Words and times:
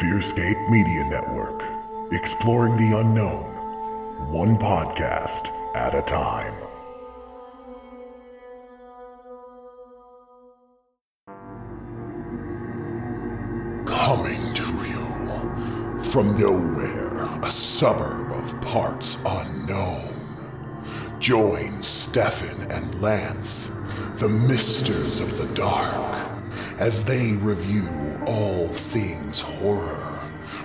Fearscape 0.00 0.68
Media 0.68 1.04
Network, 1.04 1.62
exploring 2.12 2.76
the 2.76 2.98
unknown, 2.98 4.30
one 4.30 4.58
podcast 4.58 5.48
at 5.74 5.94
a 5.94 6.02
time. 6.02 6.52
Coming 13.86 14.54
to 14.54 14.66
you 14.86 16.02
from 16.02 16.36
nowhere, 16.38 17.24
a 17.42 17.50
suburb 17.50 18.32
of 18.32 18.60
parts 18.60 19.16
unknown. 19.24 20.12
Join 21.20 21.70
Stefan 21.70 22.70
and 22.70 23.00
Lance, 23.00 23.68
the 24.16 24.28
misters 24.46 25.20
of 25.20 25.38
the 25.38 25.46
dark, 25.54 26.14
as 26.78 27.02
they 27.02 27.32
review 27.36 28.05
all 28.26 28.68
things 28.68 29.40
horror 29.40 30.20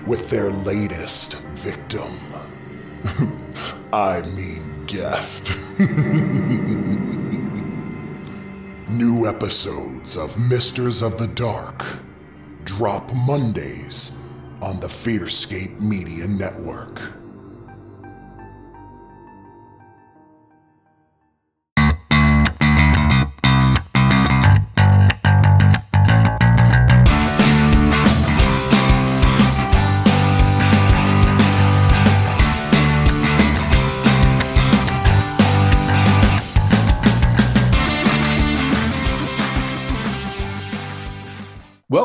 with 0.07 0.29
their 0.29 0.51
latest 0.51 1.37
victim. 1.53 2.11
I 3.93 4.21
mean, 4.35 4.85
guest. 4.85 5.51
New 8.89 9.27
episodes 9.27 10.17
of 10.17 10.37
Misters 10.49 11.01
of 11.01 11.17
the 11.17 11.27
Dark 11.27 11.85
drop 12.63 13.11
Mondays 13.27 14.17
on 14.61 14.79
the 14.79 14.87
Fearscape 14.87 15.79
Media 15.81 16.27
Network. 16.27 17.20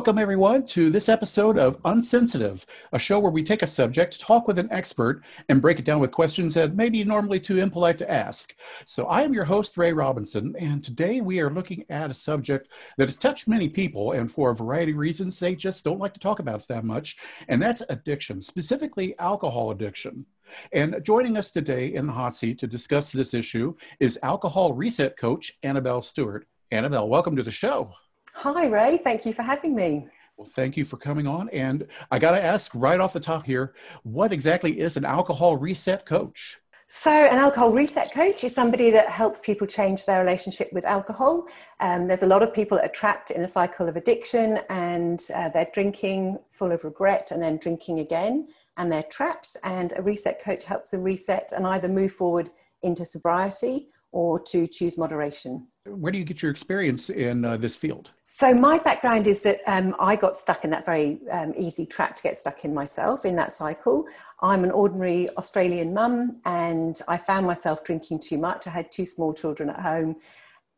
Welcome, 0.06 0.22
everyone, 0.22 0.66
to 0.66 0.88
this 0.88 1.08
episode 1.08 1.58
of 1.58 1.80
Unsensitive, 1.84 2.64
a 2.92 2.98
show 2.98 3.18
where 3.18 3.32
we 3.32 3.42
take 3.42 3.62
a 3.62 3.66
subject, 3.66 4.20
talk 4.20 4.46
with 4.46 4.56
an 4.56 4.70
expert, 4.70 5.24
and 5.48 5.60
break 5.60 5.80
it 5.80 5.84
down 5.84 5.98
with 5.98 6.12
questions 6.12 6.54
that 6.54 6.76
may 6.76 6.88
be 6.88 7.02
normally 7.02 7.40
too 7.40 7.58
impolite 7.58 7.98
to 7.98 8.08
ask. 8.08 8.54
So, 8.84 9.06
I 9.06 9.22
am 9.22 9.34
your 9.34 9.46
host, 9.46 9.76
Ray 9.76 9.92
Robinson, 9.92 10.54
and 10.60 10.84
today 10.84 11.20
we 11.20 11.40
are 11.40 11.50
looking 11.50 11.84
at 11.90 12.08
a 12.08 12.14
subject 12.14 12.70
that 12.98 13.08
has 13.08 13.18
touched 13.18 13.48
many 13.48 13.68
people, 13.68 14.12
and 14.12 14.30
for 14.30 14.50
a 14.50 14.54
variety 14.54 14.92
of 14.92 14.98
reasons, 14.98 15.40
they 15.40 15.56
just 15.56 15.84
don't 15.84 15.98
like 15.98 16.14
to 16.14 16.20
talk 16.20 16.38
about 16.38 16.60
it 16.60 16.68
that 16.68 16.84
much, 16.84 17.16
and 17.48 17.60
that's 17.60 17.82
addiction, 17.90 18.40
specifically 18.40 19.18
alcohol 19.18 19.72
addiction. 19.72 20.24
And 20.72 21.02
joining 21.02 21.36
us 21.36 21.50
today 21.50 21.94
in 21.94 22.06
the 22.06 22.12
hot 22.12 22.32
seat 22.32 22.60
to 22.60 22.68
discuss 22.68 23.10
this 23.10 23.34
issue 23.34 23.74
is 23.98 24.20
alcohol 24.22 24.72
reset 24.72 25.16
coach 25.16 25.54
Annabelle 25.64 26.00
Stewart. 26.00 26.46
Annabelle, 26.70 27.08
welcome 27.08 27.34
to 27.34 27.42
the 27.42 27.50
show. 27.50 27.92
Hi, 28.40 28.66
Ray. 28.66 28.98
Thank 28.98 29.24
you 29.24 29.32
for 29.32 29.42
having 29.42 29.74
me. 29.74 30.08
Well, 30.36 30.46
thank 30.46 30.76
you 30.76 30.84
for 30.84 30.98
coming 30.98 31.26
on. 31.26 31.48
And 31.48 31.86
I 32.10 32.18
got 32.18 32.32
to 32.32 32.44
ask 32.44 32.70
right 32.74 33.00
off 33.00 33.14
the 33.14 33.20
top 33.20 33.46
here 33.46 33.74
what 34.02 34.30
exactly 34.30 34.78
is 34.78 34.98
an 34.98 35.06
alcohol 35.06 35.56
reset 35.56 36.04
coach? 36.04 36.60
So, 36.88 37.10
an 37.10 37.38
alcohol 37.38 37.72
reset 37.72 38.12
coach 38.12 38.44
is 38.44 38.54
somebody 38.54 38.90
that 38.90 39.08
helps 39.08 39.40
people 39.40 39.66
change 39.66 40.04
their 40.04 40.20
relationship 40.20 40.70
with 40.70 40.84
alcohol. 40.84 41.48
Um, 41.80 42.08
there's 42.08 42.24
a 42.24 42.26
lot 42.26 42.42
of 42.42 42.52
people 42.52 42.76
that 42.76 42.84
are 42.84 42.92
trapped 42.92 43.30
in 43.30 43.40
a 43.40 43.48
cycle 43.48 43.88
of 43.88 43.96
addiction 43.96 44.60
and 44.68 45.22
uh, 45.34 45.48
they're 45.48 45.70
drinking 45.72 46.38
full 46.52 46.72
of 46.72 46.84
regret 46.84 47.30
and 47.30 47.42
then 47.42 47.56
drinking 47.56 48.00
again 48.00 48.48
and 48.76 48.92
they're 48.92 49.02
trapped. 49.04 49.56
And 49.64 49.94
a 49.96 50.02
reset 50.02 50.44
coach 50.44 50.64
helps 50.64 50.90
them 50.90 51.02
reset 51.02 51.52
and 51.56 51.66
either 51.66 51.88
move 51.88 52.12
forward 52.12 52.50
into 52.82 53.06
sobriety 53.06 53.88
or 54.12 54.40
to 54.40 54.66
choose 54.66 54.96
moderation. 54.96 55.66
Where 55.86 56.10
do 56.10 56.18
you 56.18 56.24
get 56.24 56.42
your 56.42 56.50
experience 56.50 57.10
in 57.10 57.44
uh, 57.44 57.56
this 57.56 57.76
field? 57.76 58.10
So, 58.22 58.52
my 58.52 58.78
background 58.78 59.26
is 59.26 59.42
that 59.42 59.60
um, 59.66 59.94
I 60.00 60.16
got 60.16 60.36
stuck 60.36 60.64
in 60.64 60.70
that 60.70 60.84
very 60.84 61.20
um, 61.30 61.54
easy 61.56 61.86
trap 61.86 62.16
to 62.16 62.22
get 62.22 62.36
stuck 62.36 62.64
in 62.64 62.74
myself 62.74 63.24
in 63.24 63.36
that 63.36 63.52
cycle. 63.52 64.06
I'm 64.40 64.64
an 64.64 64.72
ordinary 64.72 65.28
Australian 65.36 65.94
mum, 65.94 66.40
and 66.44 67.00
I 67.06 67.18
found 67.18 67.46
myself 67.46 67.84
drinking 67.84 68.20
too 68.20 68.38
much. 68.38 68.66
I 68.66 68.70
had 68.70 68.90
two 68.90 69.06
small 69.06 69.32
children 69.32 69.70
at 69.70 69.80
home, 69.80 70.16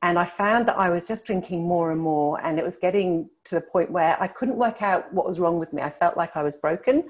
and 0.02 0.18
I 0.18 0.26
found 0.26 0.68
that 0.68 0.76
I 0.76 0.90
was 0.90 1.08
just 1.08 1.26
drinking 1.26 1.66
more 1.66 1.90
and 1.90 2.00
more, 2.00 2.44
and 2.44 2.58
it 2.58 2.64
was 2.64 2.76
getting 2.76 3.30
to 3.44 3.54
the 3.54 3.62
point 3.62 3.90
where 3.90 4.20
I 4.20 4.28
couldn't 4.28 4.56
work 4.56 4.82
out 4.82 5.12
what 5.12 5.26
was 5.26 5.40
wrong 5.40 5.58
with 5.58 5.72
me. 5.72 5.80
I 5.80 5.90
felt 5.90 6.16
like 6.16 6.36
I 6.36 6.42
was 6.42 6.56
broken. 6.56 7.08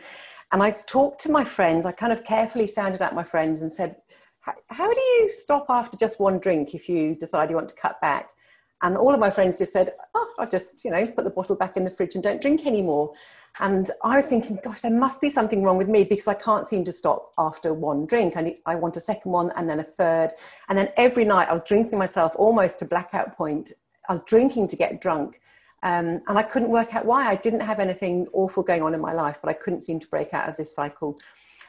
And 0.50 0.62
I 0.62 0.70
talked 0.70 1.20
to 1.22 1.30
my 1.30 1.44
friends, 1.44 1.84
I 1.84 1.92
kind 1.92 2.12
of 2.12 2.24
carefully 2.24 2.66
sounded 2.66 3.02
out 3.02 3.14
my 3.14 3.24
friends 3.24 3.60
and 3.60 3.70
said, 3.70 3.96
how 4.68 4.92
do 4.92 5.00
you 5.00 5.30
stop 5.30 5.66
after 5.68 5.96
just 5.96 6.20
one 6.20 6.38
drink 6.38 6.74
if 6.74 6.88
you 6.88 7.14
decide 7.14 7.50
you 7.50 7.56
want 7.56 7.68
to 7.70 7.74
cut 7.74 8.00
back? 8.00 8.30
And 8.82 8.96
all 8.96 9.12
of 9.12 9.18
my 9.18 9.30
friends 9.30 9.58
just 9.58 9.72
said, 9.72 9.90
oh, 10.14 10.34
I'll 10.38 10.48
just, 10.48 10.84
you 10.84 10.92
know, 10.92 11.04
put 11.06 11.24
the 11.24 11.30
bottle 11.30 11.56
back 11.56 11.76
in 11.76 11.84
the 11.84 11.90
fridge 11.90 12.14
and 12.14 12.22
don't 12.22 12.40
drink 12.40 12.64
anymore. 12.64 13.12
And 13.60 13.90
I 14.04 14.16
was 14.16 14.26
thinking, 14.26 14.58
gosh, 14.62 14.82
there 14.82 14.92
must 14.92 15.20
be 15.20 15.30
something 15.30 15.64
wrong 15.64 15.78
with 15.78 15.88
me 15.88 16.04
because 16.04 16.28
I 16.28 16.34
can't 16.34 16.68
seem 16.68 16.84
to 16.84 16.92
stop 16.92 17.32
after 17.38 17.74
one 17.74 18.06
drink. 18.06 18.36
I, 18.36 18.42
need, 18.42 18.58
I 18.66 18.76
want 18.76 18.96
a 18.96 19.00
second 19.00 19.32
one 19.32 19.52
and 19.56 19.68
then 19.68 19.80
a 19.80 19.84
third. 19.84 20.30
And 20.68 20.78
then 20.78 20.90
every 20.96 21.24
night 21.24 21.48
I 21.48 21.52
was 21.52 21.64
drinking 21.64 21.98
myself 21.98 22.34
almost 22.36 22.78
to 22.78 22.84
blackout 22.84 23.36
point. 23.36 23.72
I 24.08 24.12
was 24.12 24.22
drinking 24.22 24.68
to 24.68 24.76
get 24.76 25.00
drunk. 25.00 25.40
Um, 25.82 26.22
and 26.28 26.38
I 26.38 26.42
couldn't 26.42 26.70
work 26.70 26.94
out 26.94 27.04
why. 27.04 27.28
I 27.28 27.36
didn't 27.36 27.60
have 27.60 27.80
anything 27.80 28.28
awful 28.32 28.62
going 28.62 28.82
on 28.82 28.94
in 28.94 29.00
my 29.00 29.12
life, 29.12 29.38
but 29.42 29.48
I 29.48 29.54
couldn't 29.54 29.82
seem 29.82 29.98
to 30.00 30.08
break 30.08 30.34
out 30.34 30.48
of 30.48 30.56
this 30.56 30.74
cycle. 30.74 31.18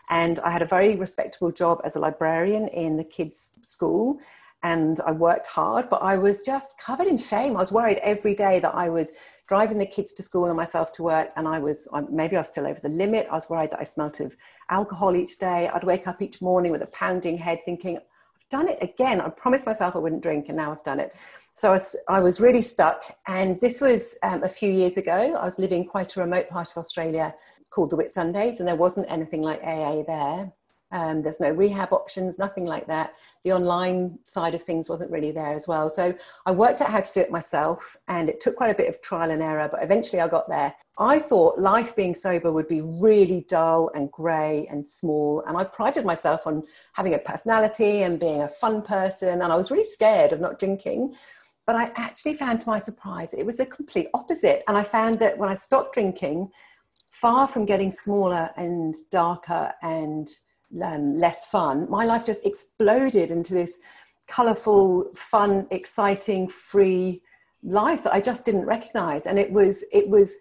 And 0.09 0.39
I 0.39 0.49
had 0.49 0.61
a 0.61 0.65
very 0.65 0.95
respectable 0.95 1.51
job 1.51 1.81
as 1.83 1.95
a 1.95 1.99
librarian 1.99 2.67
in 2.69 2.97
the 2.97 3.03
kids' 3.03 3.59
school. 3.61 4.19
And 4.61 4.99
I 5.05 5.11
worked 5.11 5.47
hard, 5.47 5.89
but 5.89 6.01
I 6.01 6.17
was 6.17 6.41
just 6.41 6.77
covered 6.77 7.07
in 7.07 7.17
shame. 7.17 7.55
I 7.55 7.59
was 7.59 7.71
worried 7.71 7.99
every 7.99 8.35
day 8.35 8.59
that 8.59 8.75
I 8.75 8.89
was 8.89 9.13
driving 9.47 9.77
the 9.77 9.85
kids 9.85 10.11
to 10.13 10.21
school 10.21 10.45
and 10.45 10.57
myself 10.57 10.91
to 10.93 11.03
work, 11.03 11.29
and 11.35 11.47
I 11.47 11.59
was 11.59 11.87
maybe 12.11 12.35
I 12.35 12.41
was 12.41 12.49
still 12.49 12.67
over 12.67 12.79
the 12.81 12.89
limit. 12.89 13.27
I 13.31 13.35
was 13.35 13.49
worried 13.49 13.71
that 13.71 13.79
I 13.79 13.85
smelt 13.85 14.19
of 14.19 14.35
alcohol 14.69 15.15
each 15.15 15.39
day. 15.39 15.69
I'd 15.69 15.85
wake 15.85 16.07
up 16.07 16.21
each 16.21 16.41
morning 16.41 16.71
with 16.73 16.81
a 16.81 16.87
pounding 16.87 17.37
head, 17.37 17.59
thinking, 17.63 17.95
"I've 17.97 18.03
done 18.49 18.67
it 18.67 18.77
again." 18.81 19.21
I 19.21 19.29
promised 19.29 19.65
myself 19.65 19.95
I 19.95 19.99
wouldn't 19.99 20.23
drink, 20.23 20.45
and 20.47 20.57
now 20.57 20.71
I've 20.71 20.83
done 20.83 20.99
it. 20.99 21.15
So 21.53 21.69
I 21.69 21.71
was, 21.71 21.95
I 22.07 22.19
was 22.19 22.39
really 22.39 22.61
stuck. 22.61 23.03
And 23.27 23.59
this 23.59 23.81
was 23.81 24.17
um, 24.23 24.43
a 24.43 24.49
few 24.49 24.71
years 24.71 24.97
ago. 24.97 25.35
I 25.35 25.43
was 25.43 25.59
living 25.59 25.85
quite 25.85 26.15
a 26.15 26.19
remote 26.21 26.49
part 26.49 26.71
of 26.71 26.77
Australia, 26.77 27.35
called 27.69 27.89
the 27.89 27.97
Whitsundays, 27.97 28.59
and 28.59 28.67
there 28.67 28.75
wasn't 28.75 29.09
anything 29.09 29.41
like 29.41 29.61
AA 29.63 30.03
there. 30.03 30.51
Um, 30.91 31.21
there's 31.21 31.39
no 31.39 31.51
rehab 31.51 31.93
options, 31.93 32.39
nothing 32.39 32.65
like 32.65 32.87
that. 32.87 33.13
The 33.43 33.51
online 33.51 34.17
side 34.23 34.55
of 34.55 34.63
things 34.63 34.89
wasn't 34.89 35.11
really 35.11 35.31
there 35.31 35.53
as 35.53 35.67
well. 35.67 35.89
So 35.89 36.15
I 36.45 36.51
worked 36.51 36.81
out 36.81 36.89
how 36.89 37.01
to 37.01 37.13
do 37.13 37.19
it 37.19 37.31
myself, 37.31 37.95
and 38.07 38.27
it 38.27 38.39
took 38.39 38.55
quite 38.55 38.71
a 38.71 38.75
bit 38.75 38.89
of 38.89 39.01
trial 39.01 39.31
and 39.31 39.41
error, 39.41 39.69
but 39.71 39.83
eventually 39.83 40.21
I 40.21 40.27
got 40.27 40.49
there. 40.49 40.73
I 40.97 41.19
thought 41.19 41.59
life 41.59 41.95
being 41.95 42.15
sober 42.15 42.51
would 42.51 42.67
be 42.67 42.81
really 42.81 43.45
dull 43.47 43.91
and 43.93 44.11
grey 44.11 44.67
and 44.69 44.87
small, 44.87 45.43
and 45.47 45.55
I 45.55 45.63
prided 45.63 46.05
myself 46.05 46.47
on 46.47 46.63
having 46.93 47.13
a 47.13 47.19
personality 47.19 48.01
and 48.01 48.19
being 48.19 48.41
a 48.41 48.49
fun 48.49 48.81
person, 48.81 49.41
and 49.41 49.53
I 49.53 49.55
was 49.55 49.71
really 49.71 49.83
scared 49.83 50.33
of 50.33 50.41
not 50.41 50.59
drinking. 50.59 51.15
But 51.67 51.75
I 51.75 51.91
actually 51.97 52.33
found 52.33 52.61
to 52.61 52.69
my 52.69 52.79
surprise 52.79 53.31
it 53.35 53.45
was 53.45 53.57
the 53.57 53.65
complete 53.67 54.07
opposite. 54.15 54.63
And 54.67 54.75
I 54.75 54.81
found 54.81 55.19
that 55.19 55.37
when 55.37 55.49
I 55.49 55.53
stopped 55.53 55.93
drinking, 55.93 56.49
far 57.11 57.45
from 57.45 57.65
getting 57.65 57.91
smaller 57.91 58.49
and 58.57 58.95
darker 59.11 59.71
and 59.83 60.27
um, 60.81 61.15
less 61.15 61.45
fun, 61.45 61.89
my 61.89 62.05
life 62.05 62.25
just 62.25 62.45
exploded 62.45 63.31
into 63.31 63.53
this 63.53 63.79
colorful, 64.27 65.09
fun, 65.15 65.67
exciting, 65.71 66.47
free 66.47 67.21
life 67.63 68.03
that 68.03 68.13
I 68.13 68.21
just 68.21 68.45
didn't 68.45 68.65
recognize. 68.65 69.25
And 69.25 69.39
it 69.39 69.51
was, 69.51 69.83
it 69.91 70.07
was, 70.07 70.35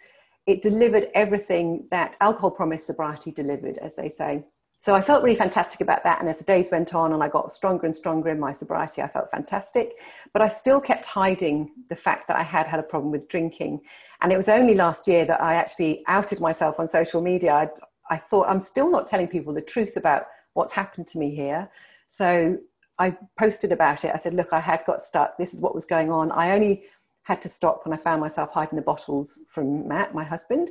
it 0.46 0.62
delivered 0.62 1.08
everything 1.14 1.86
that 1.90 2.16
alcohol 2.20 2.50
promised 2.50 2.86
sobriety 2.86 3.32
delivered, 3.32 3.78
as 3.78 3.96
they 3.96 4.08
say 4.08 4.44
so 4.80 4.94
I 4.94 5.00
felt 5.00 5.22
really 5.24 5.36
fantastic 5.36 5.80
about 5.80 6.04
that. 6.04 6.20
And 6.20 6.28
as 6.28 6.38
the 6.38 6.44
days 6.44 6.70
went 6.70 6.94
on 6.94 7.12
and 7.12 7.22
I 7.22 7.28
got 7.28 7.50
stronger 7.50 7.84
and 7.84 7.94
stronger 7.94 8.30
in 8.30 8.38
my 8.38 8.52
sobriety, 8.52 9.02
I 9.02 9.08
felt 9.08 9.30
fantastic. 9.30 9.98
But 10.32 10.40
I 10.40 10.48
still 10.48 10.80
kept 10.80 11.04
hiding 11.04 11.72
the 11.88 11.96
fact 11.96 12.28
that 12.28 12.36
I 12.36 12.42
had 12.42 12.66
had 12.66 12.78
a 12.78 12.84
problem 12.84 13.10
with 13.10 13.28
drinking. 13.28 13.80
And 14.20 14.32
it 14.32 14.36
was 14.36 14.48
only 14.48 14.74
last 14.74 15.08
year 15.08 15.24
that 15.24 15.42
I 15.42 15.54
actually 15.54 16.04
outed 16.06 16.40
myself 16.40 16.78
on 16.78 16.86
social 16.86 17.20
media. 17.20 17.52
I, 17.52 17.68
I 18.10 18.16
thought 18.16 18.48
I'm 18.48 18.60
still 18.60 18.90
not 18.90 19.06
telling 19.06 19.28
people 19.28 19.52
the 19.52 19.62
truth 19.62 19.96
about 19.96 20.26
what's 20.54 20.72
happened 20.72 21.06
to 21.08 21.18
me 21.18 21.34
here. 21.34 21.70
So 22.08 22.58
I 22.98 23.16
posted 23.38 23.72
about 23.72 24.04
it. 24.04 24.12
I 24.12 24.16
said, 24.16 24.34
look, 24.34 24.52
I 24.52 24.60
had 24.60 24.84
got 24.86 25.00
stuck. 25.00 25.38
This 25.38 25.54
is 25.54 25.60
what 25.60 25.74
was 25.74 25.84
going 25.84 26.10
on. 26.10 26.32
I 26.32 26.52
only 26.52 26.84
had 27.22 27.40
to 27.42 27.48
stop 27.48 27.84
when 27.84 27.92
I 27.92 27.96
found 27.96 28.20
myself 28.20 28.52
hiding 28.52 28.76
the 28.76 28.82
bottles 28.82 29.40
from 29.48 29.86
Matt, 29.86 30.14
my 30.14 30.24
husband. 30.24 30.70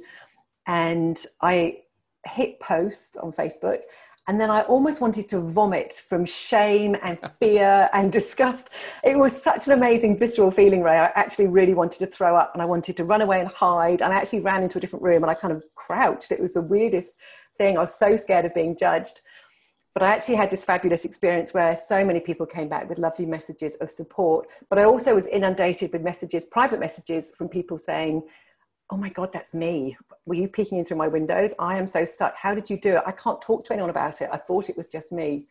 And 0.65 1.23
I 1.41 1.83
hit 2.25 2.59
post 2.59 3.17
on 3.21 3.31
Facebook 3.31 3.79
And 4.27 4.41
then 4.41 4.51
I 4.51 4.61
almost 4.63 4.99
wanted 4.99 5.29
to 5.29 5.39
vomit 5.39 6.03
from 6.07 6.25
shame 6.25 6.97
and 7.01 7.17
fear 7.39 7.89
and 7.93 8.11
disgust. 8.11 8.71
It 9.03 9.17
was 9.17 9.41
such 9.41 9.67
an 9.67 9.73
amazing 9.73 10.19
visceral 10.19 10.51
feeling, 10.51 10.83
Ray. 10.83 10.99
I 10.99 11.11
actually 11.15 11.47
really 11.47 11.73
wanted 11.73 11.99
to 11.99 12.07
throw 12.07 12.35
up 12.35 12.51
and 12.53 12.61
I 12.61 12.65
wanted 12.65 12.97
to 12.97 13.05
run 13.05 13.21
away 13.21 13.39
and 13.39 13.47
hide. 13.47 14.01
And 14.01 14.13
I 14.13 14.17
actually 14.17 14.41
ran 14.41 14.63
into 14.63 14.79
a 14.79 14.81
different 14.81 15.03
room 15.03 15.23
and 15.23 15.31
I 15.31 15.33
kind 15.33 15.53
of 15.53 15.63
crouched. 15.75 16.33
It 16.33 16.41
was 16.41 16.53
the 16.53 16.61
weirdest 16.61 17.15
thing. 17.57 17.77
I 17.77 17.81
was 17.81 17.95
so 17.95 18.17
scared 18.17 18.43
of 18.43 18.53
being 18.53 18.75
judged. 18.77 19.21
But 19.93 20.03
I 20.03 20.09
actually 20.09 20.35
had 20.35 20.51
this 20.51 20.63
fabulous 20.63 21.05
experience 21.05 21.53
where 21.55 21.75
so 21.75 22.05
many 22.05 22.19
people 22.19 22.45
came 22.45 22.69
back 22.69 22.87
with 22.87 22.99
lovely 22.99 23.25
messages 23.25 23.75
of 23.75 23.89
support. 23.89 24.47
But 24.69 24.77
I 24.77 24.83
also 24.83 25.15
was 25.15 25.25
inundated 25.25 25.91
with 25.91 26.03
messages, 26.03 26.45
private 26.45 26.79
messages 26.79 27.33
from 27.35 27.47
people 27.47 27.79
saying, 27.79 28.21
oh 28.89 28.97
my 28.97 29.09
God, 29.09 29.33
that's 29.33 29.53
me. 29.53 29.97
Were 30.25 30.35
you 30.35 30.47
peeking 30.47 30.77
in 30.77 30.85
through 30.85 30.97
my 30.97 31.07
windows? 31.07 31.53
I 31.59 31.77
am 31.77 31.87
so 31.87 32.05
stuck. 32.05 32.35
How 32.37 32.53
did 32.53 32.69
you 32.69 32.79
do 32.79 32.97
it? 32.97 33.03
I 33.05 33.11
can't 33.11 33.41
talk 33.41 33.65
to 33.65 33.73
anyone 33.73 33.89
about 33.89 34.21
it. 34.21 34.29
I 34.31 34.37
thought 34.37 34.69
it 34.69 34.77
was 34.77 34.87
just 34.87 35.11
me. 35.11 35.45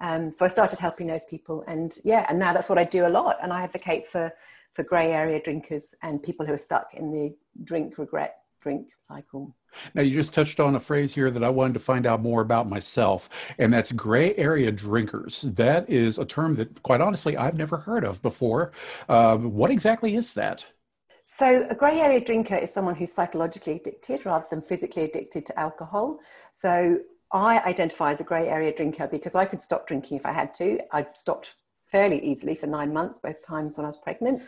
Um, 0.00 0.32
so 0.32 0.44
I 0.44 0.48
started 0.48 0.78
helping 0.78 1.06
those 1.06 1.24
people. 1.24 1.62
And 1.66 1.96
yeah, 2.04 2.26
and 2.28 2.38
now 2.38 2.52
that's 2.52 2.68
what 2.68 2.78
I 2.78 2.84
do 2.84 3.06
a 3.06 3.08
lot. 3.08 3.38
And 3.42 3.52
I 3.52 3.62
advocate 3.62 4.06
for, 4.06 4.32
for 4.72 4.82
grey 4.82 5.12
area 5.12 5.40
drinkers 5.40 5.94
and 6.02 6.22
people 6.22 6.44
who 6.44 6.52
are 6.52 6.58
stuck 6.58 6.92
in 6.94 7.10
the 7.10 7.34
drink, 7.64 7.96
regret, 7.96 8.40
drink 8.60 8.88
cycle. 8.98 9.54
Now, 9.94 10.02
you 10.02 10.12
just 10.12 10.34
touched 10.34 10.60
on 10.60 10.74
a 10.74 10.80
phrase 10.80 11.14
here 11.14 11.30
that 11.30 11.44
I 11.44 11.50
wanted 11.50 11.74
to 11.74 11.80
find 11.80 12.06
out 12.06 12.22
more 12.22 12.40
about 12.40 12.68
myself, 12.68 13.28
and 13.58 13.72
that's 13.74 13.92
gray 13.92 14.34
area 14.36 14.70
drinkers. 14.70 15.42
That 15.42 15.90
is 15.90 16.18
a 16.18 16.24
term 16.24 16.54
that, 16.54 16.82
quite 16.82 17.00
honestly, 17.00 17.36
I've 17.36 17.56
never 17.56 17.78
heard 17.78 18.04
of 18.04 18.22
before. 18.22 18.72
Uh, 19.08 19.36
what 19.36 19.70
exactly 19.70 20.14
is 20.14 20.34
that? 20.34 20.66
So, 21.24 21.66
a 21.70 21.74
grey 21.74 22.00
area 22.00 22.20
drinker 22.20 22.56
is 22.56 22.72
someone 22.72 22.94
who's 22.94 23.12
psychologically 23.12 23.76
addicted 23.76 24.26
rather 24.26 24.46
than 24.50 24.60
physically 24.60 25.04
addicted 25.04 25.46
to 25.46 25.58
alcohol. 25.58 26.20
So, 26.52 27.00
I 27.32 27.60
identify 27.60 28.10
as 28.10 28.20
a 28.20 28.24
grey 28.24 28.48
area 28.48 28.74
drinker 28.74 29.08
because 29.08 29.34
I 29.34 29.46
could 29.46 29.62
stop 29.62 29.86
drinking 29.86 30.18
if 30.18 30.26
I 30.26 30.32
had 30.32 30.52
to. 30.54 30.80
I 30.92 31.06
stopped 31.14 31.54
fairly 31.86 32.24
easily 32.24 32.54
for 32.54 32.66
nine 32.66 32.92
months, 32.92 33.20
both 33.20 33.44
times 33.44 33.76
when 33.76 33.84
I 33.84 33.88
was 33.88 33.96
pregnant. 33.96 34.42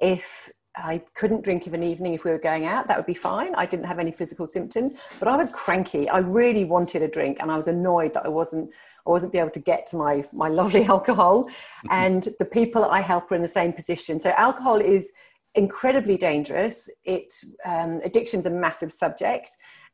If 0.00 0.50
I 0.74 1.02
couldn't 1.14 1.44
drink 1.44 1.66
of 1.66 1.74
an 1.74 1.82
evening 1.82 2.14
if 2.14 2.24
we 2.24 2.30
were 2.30 2.38
going 2.38 2.64
out, 2.64 2.88
that 2.88 2.96
would 2.96 3.06
be 3.06 3.14
fine. 3.14 3.54
I 3.54 3.66
didn't 3.66 3.84
have 3.84 3.98
any 3.98 4.10
physical 4.10 4.46
symptoms, 4.46 4.94
but 5.18 5.28
I 5.28 5.36
was 5.36 5.50
cranky. 5.50 6.08
I 6.08 6.18
really 6.18 6.64
wanted 6.64 7.02
a 7.02 7.08
drink 7.08 7.38
and 7.40 7.50
I 7.50 7.56
was 7.56 7.68
annoyed 7.68 8.14
that 8.14 8.24
I 8.24 8.28
wasn't 8.28 8.70
I 9.04 9.10
wasn't 9.10 9.32
be 9.32 9.38
able 9.38 9.50
to 9.50 9.60
get 9.60 9.86
to 9.88 9.96
my 9.96 10.24
my 10.32 10.48
lovely 10.60 10.84
alcohol. 10.84 11.48
and 11.90 12.28
the 12.38 12.44
people 12.44 12.84
I 12.84 13.00
help 13.00 13.30
are 13.30 13.34
in 13.34 13.42
the 13.42 13.48
same 13.48 13.72
position. 13.72 14.18
So 14.18 14.30
alcohol 14.30 14.76
is 14.76 15.12
incredibly 15.54 16.16
dangerous. 16.16 16.90
It 17.04 17.32
um, 17.64 18.00
addiction's 18.04 18.46
a 18.46 18.50
massive 18.50 18.92
subject, 18.92 19.50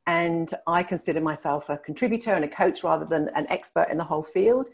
and 0.07 0.49
I 0.67 0.83
consider 0.83 1.21
myself 1.21 1.69
a 1.69 1.79
contributor 1.79 2.33
and 2.33 2.45
a 2.45 2.49
coach 2.49 2.83
rather 2.83 3.05
than 3.05 3.29
an 3.35 3.47
expert 3.49 3.89
in 3.91 3.97
the 3.97 4.05
whole 4.05 4.23
field. 4.23 4.69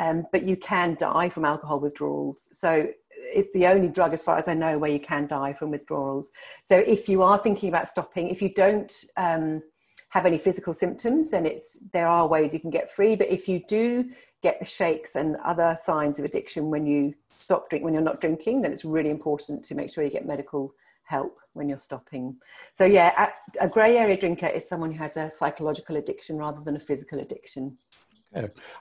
Um, 0.00 0.24
but 0.32 0.44
you 0.44 0.56
can 0.56 0.96
die 0.98 1.28
from 1.28 1.44
alcohol 1.44 1.78
withdrawals. 1.78 2.48
So 2.52 2.88
it's 3.10 3.52
the 3.52 3.66
only 3.66 3.88
drug, 3.88 4.14
as 4.14 4.22
far 4.22 4.38
as 4.38 4.48
I 4.48 4.54
know, 4.54 4.78
where 4.78 4.90
you 4.90 4.98
can 4.98 5.26
die 5.26 5.52
from 5.52 5.70
withdrawals. 5.70 6.30
So 6.62 6.78
if 6.78 7.10
you 7.10 7.22
are 7.22 7.38
thinking 7.38 7.68
about 7.68 7.88
stopping, 7.88 8.28
if 8.28 8.40
you 8.40 8.52
don't 8.54 8.92
um, 9.18 9.62
have 10.08 10.26
any 10.26 10.38
physical 10.38 10.72
symptoms, 10.72 11.30
then 11.30 11.46
it's 11.46 11.78
there 11.92 12.06
are 12.06 12.26
ways 12.26 12.54
you 12.54 12.60
can 12.60 12.70
get 12.70 12.90
free. 12.90 13.16
But 13.16 13.30
if 13.30 13.48
you 13.48 13.62
do 13.68 14.10
get 14.42 14.58
the 14.58 14.64
shakes 14.64 15.14
and 15.14 15.36
other 15.44 15.76
signs 15.80 16.18
of 16.18 16.24
addiction 16.24 16.70
when 16.70 16.86
you 16.86 17.14
stop 17.52 17.68
drink 17.68 17.84
when 17.84 17.92
you're 17.92 18.02
not 18.02 18.18
drinking, 18.18 18.62
then 18.62 18.72
it's 18.72 18.84
really 18.84 19.10
important 19.10 19.62
to 19.62 19.74
make 19.74 19.92
sure 19.92 20.02
you 20.02 20.10
get 20.10 20.26
medical 20.26 20.74
help 21.04 21.36
when 21.52 21.68
you're 21.68 21.76
stopping. 21.76 22.34
So 22.72 22.86
yeah, 22.86 23.28
a, 23.60 23.66
a 23.66 23.68
grey 23.68 23.98
area 23.98 24.16
drinker 24.16 24.46
is 24.46 24.66
someone 24.66 24.90
who 24.90 24.98
has 24.98 25.18
a 25.18 25.30
psychological 25.30 25.96
addiction 25.96 26.38
rather 26.38 26.62
than 26.62 26.76
a 26.76 26.78
physical 26.78 27.20
addiction. 27.20 27.76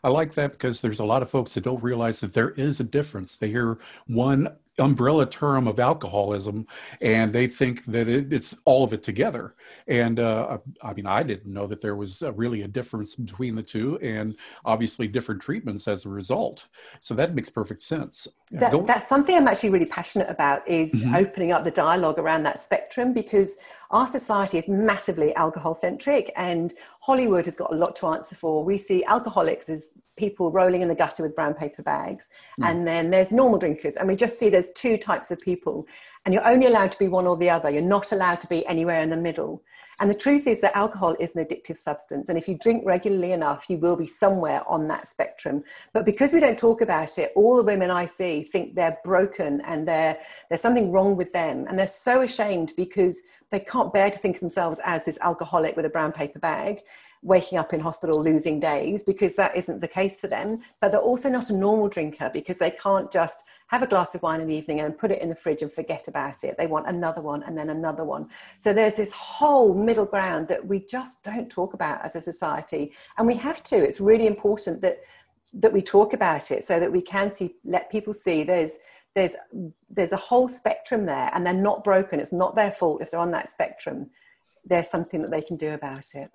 I 0.06 0.08
like 0.08 0.34
that 0.36 0.54
because 0.54 0.80
there's 0.80 1.02
a 1.02 1.06
lot 1.06 1.22
of 1.22 1.30
folks 1.30 1.54
that 1.56 1.66
don't 1.66 1.84
realize 1.84 2.22
that 2.22 2.34
there 2.34 2.52
is 2.52 2.80
a 2.80 2.86
difference. 2.86 3.36
They 3.36 3.50
hear 3.50 3.80
one 4.08 4.48
umbrella 4.80 5.26
term 5.26 5.68
of 5.68 5.80
alcoholism 5.80 6.66
and 7.02 7.34
they 7.34 7.46
think 7.46 7.86
that 7.86 8.08
it, 8.08 8.32
it's 8.32 8.62
all 8.66 8.84
of 8.84 8.94
it 8.94 9.04
together. 9.04 9.56
And 9.88 10.20
uh, 10.20 10.60
i 10.84 10.94
mean 10.94 11.06
i 11.06 11.24
didn't 11.24 11.52
know 11.52 11.68
that 11.68 11.82
there 11.82 11.96
was 11.96 12.22
a, 12.22 12.32
really 12.32 12.62
a 12.62 12.68
difference 12.68 13.16
between 13.16 13.56
the 13.56 13.64
two 13.64 14.00
and 14.00 14.36
obviously 14.66 15.08
different 15.08 15.42
treatments 15.42 15.88
as 15.88 16.06
a 16.06 16.10
result. 16.10 16.68
So 17.00 17.14
that 17.16 17.34
makes 17.34 17.50
perfect 17.50 17.82
sense. 17.82 18.28
That, 18.52 18.86
that's 18.86 19.08
something 19.08 19.36
i'm 19.36 19.48
actually 19.48 19.70
really 19.70 19.86
passionate 19.86 20.30
about 20.30 20.68
is 20.68 20.94
mm-hmm. 20.94 21.16
opening 21.16 21.52
up 21.52 21.64
the 21.64 21.72
dialogue 21.72 22.20
around 22.20 22.44
that 22.44 22.60
spectrum 22.60 23.14
because 23.14 23.58
our 23.92 24.08
society 24.08 24.58
is 24.58 24.68
massively 24.68 25.34
alcohol 25.36 25.74
centric 25.74 26.32
and 26.36 26.74
hollywood 27.02 27.46
has 27.46 27.58
got 27.58 27.74
a 27.74 27.76
lot 27.76 27.96
to 27.98 28.08
answer 28.08 28.36
for. 28.36 28.64
We 28.64 28.78
see 28.78 29.04
alcoholics 29.06 29.70
as 29.70 29.90
people 30.22 30.52
rolling 30.52 30.84
in 30.84 30.88
the 30.88 31.00
gutter 31.04 31.24
with 31.24 31.36
brown 31.36 31.56
paper 31.56 31.82
bags. 31.82 32.30
Mm. 32.60 32.70
and 32.70 32.88
then 32.88 33.10
there's 33.10 33.32
normal 33.32 33.58
drinkers. 33.58 33.96
And 33.96 34.08
we 34.08 34.16
just 34.16 34.38
see 34.38 34.50
there's 34.50 34.72
two 34.74 34.96
types 34.98 35.32
of 35.32 35.40
people. 35.40 35.88
And 36.24 36.34
you're 36.34 36.48
only 36.48 36.68
allowed 36.68 36.92
to 36.92 37.00
be 37.00 37.08
one 37.08 37.26
or 37.26 37.36
the 37.36 37.50
other. 37.50 37.72
You're 37.72 37.94
not 37.98 38.12
allowed 38.12 38.40
to 38.42 38.48
be 38.48 38.64
anywhere 38.68 39.02
in 39.02 39.10
the 39.10 39.18
middle. 39.18 39.64
And 40.00 40.10
the 40.10 40.22
truth 40.26 40.46
is 40.46 40.62
that 40.62 40.76
alcohol 40.76 41.16
is 41.20 41.36
an 41.36 41.44
addictive 41.44 41.78
substance. 41.78 42.30
And 42.30 42.38
if 42.38 42.48
you 42.48 42.56
drink 42.56 42.84
regularly 42.86 43.32
enough 43.32 43.70
you 43.70 43.78
will 43.78 43.96
be 43.96 44.08
somewhere 44.08 44.62
on 44.68 44.88
that 44.88 45.08
spectrum. 45.08 45.64
But 45.94 46.06
because 46.06 46.34
we 46.34 46.40
don't 46.40 46.58
talk 46.68 46.82
about 46.82 47.18
it 47.18 47.32
all 47.36 47.56
the 47.58 47.70
women 47.72 47.90
i 47.92 48.06
see 48.06 48.44
think 48.44 48.76
they're 48.76 48.98
broken 49.04 49.62
and 49.62 49.88
they're, 49.88 50.18
there's 50.50 50.62
something 50.62 50.92
wrong 50.92 51.16
with 51.16 51.32
them. 51.34 51.66
And 51.68 51.78
they're 51.78 51.88
so 51.88 52.22
ashamed 52.22 52.74
because 52.76 53.22
they 53.52 53.60
can't 53.60 53.94
bear 53.94 54.10
to 54.10 54.18
think 54.18 54.38
of 54.38 54.40
themselves 54.40 54.80
as 54.86 55.06
this 55.06 55.20
alcoholic 55.22 55.76
with 55.76 55.86
a 55.86 55.96
brown 55.98 56.12
paper 56.12 56.40
bag 56.40 56.82
waking 57.24 57.58
up 57.58 57.74
in 57.74 57.80
hospital 57.80 58.22
losing 58.22 58.60
days 58.60 59.04
because 59.04 59.36
that 59.36 59.56
isn't 59.56 59.80
the 59.80 59.88
case 59.88 60.20
for 60.20 60.28
them. 60.28 60.62
But 60.80 60.92
they're 60.92 61.00
also 61.00 61.30
not 61.30 61.50
a 61.50 61.54
normal 61.54 61.88
drinker 61.88 62.32
because 62.34 62.58
they 62.58 62.72
can't 62.72 63.12
just 63.12 63.44
have 63.68 63.84
a 63.84 63.88
glass 63.88 64.16
of 64.16 64.24
wine 64.24 64.42
in 64.42 64.48
the 64.48 64.56
evening 64.56 64.82
and 64.82 64.98
put 64.98 65.12
it 65.12 65.22
in 65.22 65.30
the 65.30 65.36
fridge 65.36 65.62
and 65.62 65.72
forget 65.72 66.08
about 66.08 66.44
it. 66.44 66.58
They 66.58 66.68
want 66.68 66.88
another 66.88 67.22
one 67.22 67.44
and 67.44 67.58
then 67.58 67.70
another 67.70 68.04
one. 68.04 68.30
So 68.60 68.74
there's 68.74 68.96
this 68.96 69.14
whole 69.14 69.74
middle 69.74 70.06
ground 70.06 70.48
that 70.48 70.66
we 70.66 70.80
just 70.80 71.24
don't 71.24 71.50
talk 71.50 71.74
about 71.74 72.04
as 72.04 72.16
a 72.16 72.22
society. 72.22 72.92
And 73.18 73.28
we 73.28 73.36
have 73.36 73.64
to. 73.66 73.78
It's 73.78 74.02
really 74.02 74.28
important 74.28 74.82
that 74.82 75.00
that 75.54 75.74
we 75.74 75.82
talk 75.82 76.14
about 76.14 76.50
it 76.50 76.64
so 76.64 76.80
that 76.80 76.92
we 76.92 77.02
can 77.02 77.32
see 77.32 77.56
let 77.66 77.92
people 77.92 78.14
see 78.14 78.44
there's 78.44 78.80
there's 79.16 79.36
there's 79.90 80.14
a 80.14 80.18
whole 80.18 80.48
spectrum 80.48 81.06
there 81.06 81.30
and 81.34 81.46
they're 81.46 81.54
not 81.54 81.84
broken 81.84 82.20
it's 82.20 82.32
not 82.32 82.56
their 82.56 82.72
fault 82.72 83.02
if 83.02 83.12
they're 83.12 83.20
on 83.20 83.32
that 83.32 83.50
spectrum 83.50 84.10
there's 84.64 84.90
something 84.90 85.22
that 85.22 85.32
they 85.32 85.42
can 85.42 85.58
do 85.58 85.74
about 85.74 86.06
it 86.14 86.32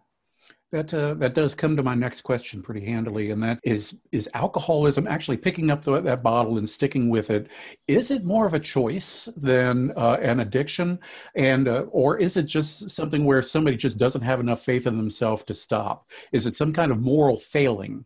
that 0.73 0.93
uh, 0.93 1.15
that 1.15 1.35
does 1.35 1.55
come 1.55 1.77
to 1.77 1.83
my 1.83 1.95
next 1.95 2.23
question 2.23 2.61
pretty 2.61 2.85
handily, 2.85 3.31
and 3.31 3.43
that 3.43 3.61
is: 3.63 4.01
is 4.11 4.29
alcoholism 4.35 5.07
actually 5.07 5.37
picking 5.37 5.71
up 5.71 5.83
the, 5.83 6.01
that 6.01 6.23
bottle 6.23 6.59
and 6.59 6.69
sticking 6.69 7.09
with 7.09 7.31
it? 7.31 7.49
Is 7.87 8.11
it 8.11 8.25
more 8.25 8.47
of 8.47 8.55
a 8.55 8.59
choice 8.59 9.27
than 9.37 9.93
uh, 9.97 10.19
an 10.21 10.41
addiction, 10.41 10.99
and 11.35 11.69
uh, 11.69 11.85
or 11.91 12.19
is 12.19 12.37
it 12.37 12.45
just 12.47 12.91
something 12.91 13.25
where 13.25 13.43
somebody 13.43 13.77
just 13.77 13.99
doesn't 13.99 14.23
have 14.23 14.41
enough 14.41 14.61
faith 14.61 14.87
in 14.87 14.97
themselves 14.97 15.45
to 15.45 15.55
stop? 15.55 16.09
Is 16.33 16.47
it 16.47 16.55
some 16.55 16.73
kind 16.73 16.91
of 16.91 17.01
moral 17.01 17.37
failing? 17.37 18.05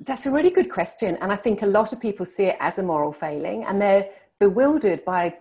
That's 0.00 0.26
a 0.26 0.30
really 0.30 0.50
good 0.50 0.70
question, 0.70 1.16
and 1.22 1.32
I 1.32 1.36
think 1.36 1.62
a 1.62 1.66
lot 1.66 1.92
of 1.92 2.00
people 2.00 2.26
see 2.26 2.44
it 2.44 2.56
as 2.60 2.78
a 2.78 2.82
moral 2.82 3.12
failing, 3.12 3.64
and 3.64 3.80
they're 3.80 4.10
bewildered 4.38 5.04
by 5.06 5.38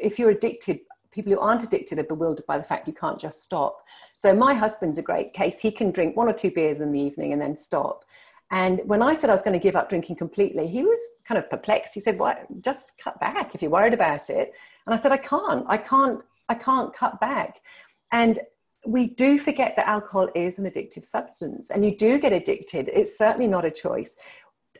if 0.00 0.18
you're 0.18 0.30
addicted 0.30 0.80
people 1.10 1.32
who 1.32 1.40
aren't 1.40 1.64
addicted 1.64 1.98
are 1.98 2.04
bewildered 2.04 2.46
by 2.46 2.56
the 2.56 2.62
fact 2.62 2.86
you 2.86 2.94
can't 2.94 3.18
just 3.18 3.42
stop. 3.42 3.82
So 4.18 4.34
my 4.34 4.52
husband's 4.52 4.98
a 4.98 5.02
great 5.02 5.32
case. 5.32 5.60
He 5.60 5.70
can 5.70 5.92
drink 5.92 6.16
one 6.16 6.28
or 6.28 6.32
two 6.32 6.50
beers 6.50 6.80
in 6.80 6.90
the 6.90 6.98
evening 6.98 7.32
and 7.32 7.40
then 7.40 7.56
stop. 7.56 8.04
And 8.50 8.80
when 8.84 9.00
I 9.00 9.14
said 9.14 9.30
I 9.30 9.32
was 9.32 9.42
going 9.42 9.56
to 9.56 9.62
give 9.62 9.76
up 9.76 9.88
drinking 9.88 10.16
completely, 10.16 10.66
he 10.66 10.82
was 10.82 10.98
kind 11.24 11.38
of 11.38 11.48
perplexed. 11.48 11.94
He 11.94 12.00
said, 12.00 12.18
"Why? 12.18 12.44
Just 12.60 12.98
cut 12.98 13.20
back 13.20 13.54
if 13.54 13.62
you're 13.62 13.70
worried 13.70 13.94
about 13.94 14.28
it." 14.28 14.54
And 14.86 14.92
I 14.92 14.96
said, 14.96 15.12
"I 15.12 15.18
can't. 15.18 15.64
I 15.68 15.76
can't. 15.76 16.20
I 16.48 16.56
can't 16.56 16.92
cut 16.92 17.20
back." 17.20 17.60
And 18.10 18.40
we 18.84 19.06
do 19.06 19.38
forget 19.38 19.76
that 19.76 19.86
alcohol 19.86 20.28
is 20.34 20.58
an 20.58 20.64
addictive 20.64 21.04
substance, 21.04 21.70
and 21.70 21.84
you 21.84 21.94
do 21.96 22.18
get 22.18 22.32
addicted. 22.32 22.88
It's 22.92 23.16
certainly 23.16 23.46
not 23.46 23.64
a 23.64 23.70
choice, 23.70 24.16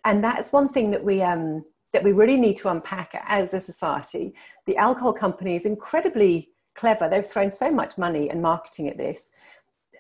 and 0.05 0.25
that's 0.25 0.51
one 0.51 0.69
thing 0.69 0.91
that 0.91 1.05
we 1.05 1.23
um, 1.23 1.65
that 1.93 2.03
we 2.03 2.11
really 2.11 2.41
need 2.41 2.57
to 2.57 2.71
unpack 2.71 3.11
as 3.25 3.55
a 3.55 3.61
society. 3.61 4.35
The 4.67 4.77
alcohol 4.79 5.13
company 5.13 5.55
is 5.55 5.65
incredibly 5.65 6.51
clever. 6.79 7.09
They've 7.09 7.27
thrown 7.27 7.51
so 7.51 7.71
much 7.71 7.99
money 7.99 8.31
and 8.31 8.41
marketing 8.41 8.89
at 8.89 8.97
this. 8.97 9.33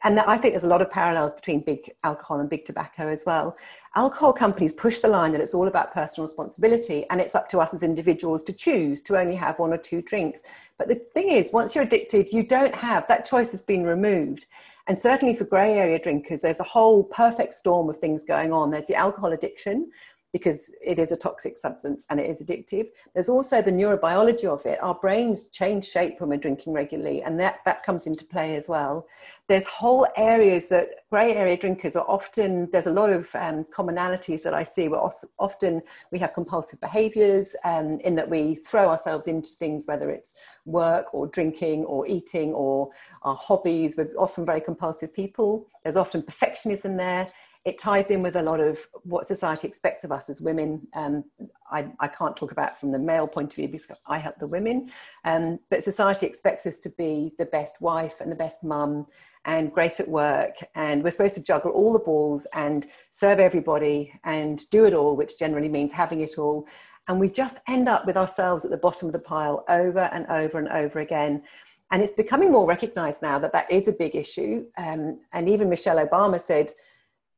And 0.04 0.20
I 0.20 0.38
think 0.38 0.52
there's 0.54 0.64
a 0.64 0.68
lot 0.68 0.80
of 0.80 0.90
parallels 0.90 1.34
between 1.34 1.60
big 1.60 1.90
alcohol 2.04 2.38
and 2.38 2.48
big 2.48 2.64
tobacco 2.64 3.08
as 3.08 3.24
well. 3.26 3.56
Alcohol 3.96 4.32
companies 4.32 4.72
push 4.72 5.00
the 5.00 5.08
line 5.08 5.32
that 5.32 5.40
it's 5.40 5.54
all 5.54 5.66
about 5.66 5.92
personal 5.92 6.24
responsibility 6.24 7.04
and 7.10 7.20
it's 7.20 7.34
up 7.34 7.48
to 7.48 7.58
us 7.58 7.74
as 7.74 7.82
individuals 7.82 8.44
to 8.44 8.52
choose 8.52 9.02
to 9.02 9.18
only 9.18 9.34
have 9.34 9.58
one 9.58 9.72
or 9.72 9.76
two 9.76 10.00
drinks. 10.02 10.42
But 10.78 10.86
the 10.86 10.94
thing 10.94 11.30
is, 11.30 11.52
once 11.52 11.74
you're 11.74 11.84
addicted, 11.84 12.32
you 12.32 12.44
don't 12.44 12.76
have 12.76 13.08
that 13.08 13.24
choice 13.24 13.50
has 13.50 13.62
been 13.62 13.82
removed. 13.82 14.46
And 14.86 14.96
certainly 14.96 15.34
for 15.34 15.44
grey 15.44 15.74
area 15.74 15.98
drinkers, 15.98 16.42
there's 16.42 16.60
a 16.60 16.64
whole 16.64 17.02
perfect 17.02 17.54
storm 17.54 17.90
of 17.90 17.96
things 17.96 18.24
going 18.24 18.52
on. 18.52 18.70
There's 18.70 18.86
the 18.86 18.94
alcohol 18.94 19.32
addiction, 19.32 19.90
because 20.32 20.74
it 20.84 20.98
is 20.98 21.10
a 21.10 21.16
toxic 21.16 21.56
substance 21.56 22.04
and 22.10 22.20
it 22.20 22.28
is 22.28 22.42
addictive. 22.42 22.88
There's 23.14 23.28
also 23.28 23.62
the 23.62 23.70
neurobiology 23.70 24.44
of 24.44 24.64
it. 24.66 24.78
Our 24.82 24.94
brains 24.94 25.48
change 25.48 25.86
shape 25.86 26.20
when 26.20 26.30
we're 26.30 26.36
drinking 26.36 26.74
regularly, 26.74 27.22
and 27.22 27.40
that, 27.40 27.60
that 27.64 27.82
comes 27.82 28.06
into 28.06 28.24
play 28.24 28.56
as 28.56 28.68
well. 28.68 29.06
There's 29.48 29.66
whole 29.66 30.06
areas 30.18 30.68
that 30.68 30.88
grey 31.10 31.34
area 31.34 31.56
drinkers 31.56 31.96
are 31.96 32.04
often, 32.06 32.70
there's 32.70 32.86
a 32.86 32.92
lot 32.92 33.08
of 33.08 33.34
um, 33.34 33.64
commonalities 33.64 34.42
that 34.42 34.52
I 34.52 34.62
see 34.62 34.88
where 34.88 35.00
often 35.38 35.80
we 36.12 36.18
have 36.18 36.34
compulsive 36.34 36.78
behaviors 36.82 37.56
um, 37.64 37.98
in 38.00 38.14
that 38.16 38.28
we 38.28 38.56
throw 38.56 38.90
ourselves 38.90 39.26
into 39.26 39.48
things, 39.50 39.86
whether 39.86 40.10
it's 40.10 40.34
work 40.66 41.14
or 41.14 41.26
drinking 41.28 41.86
or 41.86 42.06
eating 42.06 42.52
or 42.52 42.90
our 43.22 43.34
hobbies. 43.34 43.96
We're 43.96 44.12
often 44.18 44.44
very 44.44 44.60
compulsive 44.60 45.14
people. 45.14 45.66
There's 45.82 45.96
often 45.96 46.20
perfectionism 46.20 46.98
there 46.98 47.28
it 47.68 47.76
ties 47.76 48.10
in 48.10 48.22
with 48.22 48.34
a 48.34 48.42
lot 48.42 48.60
of 48.60 48.78
what 49.02 49.26
society 49.26 49.68
expects 49.68 50.02
of 50.02 50.10
us 50.10 50.30
as 50.30 50.40
women. 50.40 50.88
Um, 50.94 51.24
I, 51.70 51.86
I, 52.00 52.08
can't 52.08 52.34
talk 52.34 52.50
about 52.50 52.80
from 52.80 52.92
the 52.92 52.98
male 52.98 53.28
point 53.28 53.52
of 53.52 53.56
view 53.56 53.68
because 53.68 54.00
I 54.06 54.16
help 54.16 54.38
the 54.38 54.46
women, 54.46 54.90
um, 55.26 55.58
but 55.68 55.84
society 55.84 56.24
expects 56.24 56.64
us 56.64 56.78
to 56.80 56.88
be 56.88 57.34
the 57.36 57.44
best 57.44 57.82
wife 57.82 58.22
and 58.22 58.32
the 58.32 58.36
best 58.36 58.64
mum 58.64 59.06
and 59.44 59.70
great 59.70 60.00
at 60.00 60.08
work. 60.08 60.54
And 60.74 61.04
we're 61.04 61.10
supposed 61.10 61.34
to 61.34 61.44
juggle 61.44 61.72
all 61.72 61.92
the 61.92 61.98
balls 61.98 62.46
and 62.54 62.86
serve 63.12 63.38
everybody 63.38 64.18
and 64.24 64.58
do 64.70 64.86
it 64.86 64.94
all, 64.94 65.14
which 65.14 65.38
generally 65.38 65.68
means 65.68 65.92
having 65.92 66.20
it 66.20 66.38
all. 66.38 66.66
And 67.06 67.20
we 67.20 67.28
just 67.28 67.60
end 67.68 67.86
up 67.86 68.06
with 68.06 68.16
ourselves 68.16 68.64
at 68.64 68.70
the 68.70 68.78
bottom 68.78 69.08
of 69.08 69.12
the 69.12 69.18
pile 69.18 69.66
over 69.68 70.08
and 70.12 70.26
over 70.28 70.58
and 70.58 70.68
over 70.68 71.00
again. 71.00 71.42
And 71.90 72.02
it's 72.02 72.12
becoming 72.12 72.50
more 72.50 72.66
recognized 72.66 73.20
now 73.20 73.38
that 73.38 73.52
that 73.52 73.70
is 73.70 73.88
a 73.88 73.92
big 73.92 74.16
issue. 74.16 74.64
Um, 74.78 75.20
and 75.32 75.50
even 75.50 75.68
Michelle 75.68 76.06
Obama 76.06 76.40
said, 76.40 76.72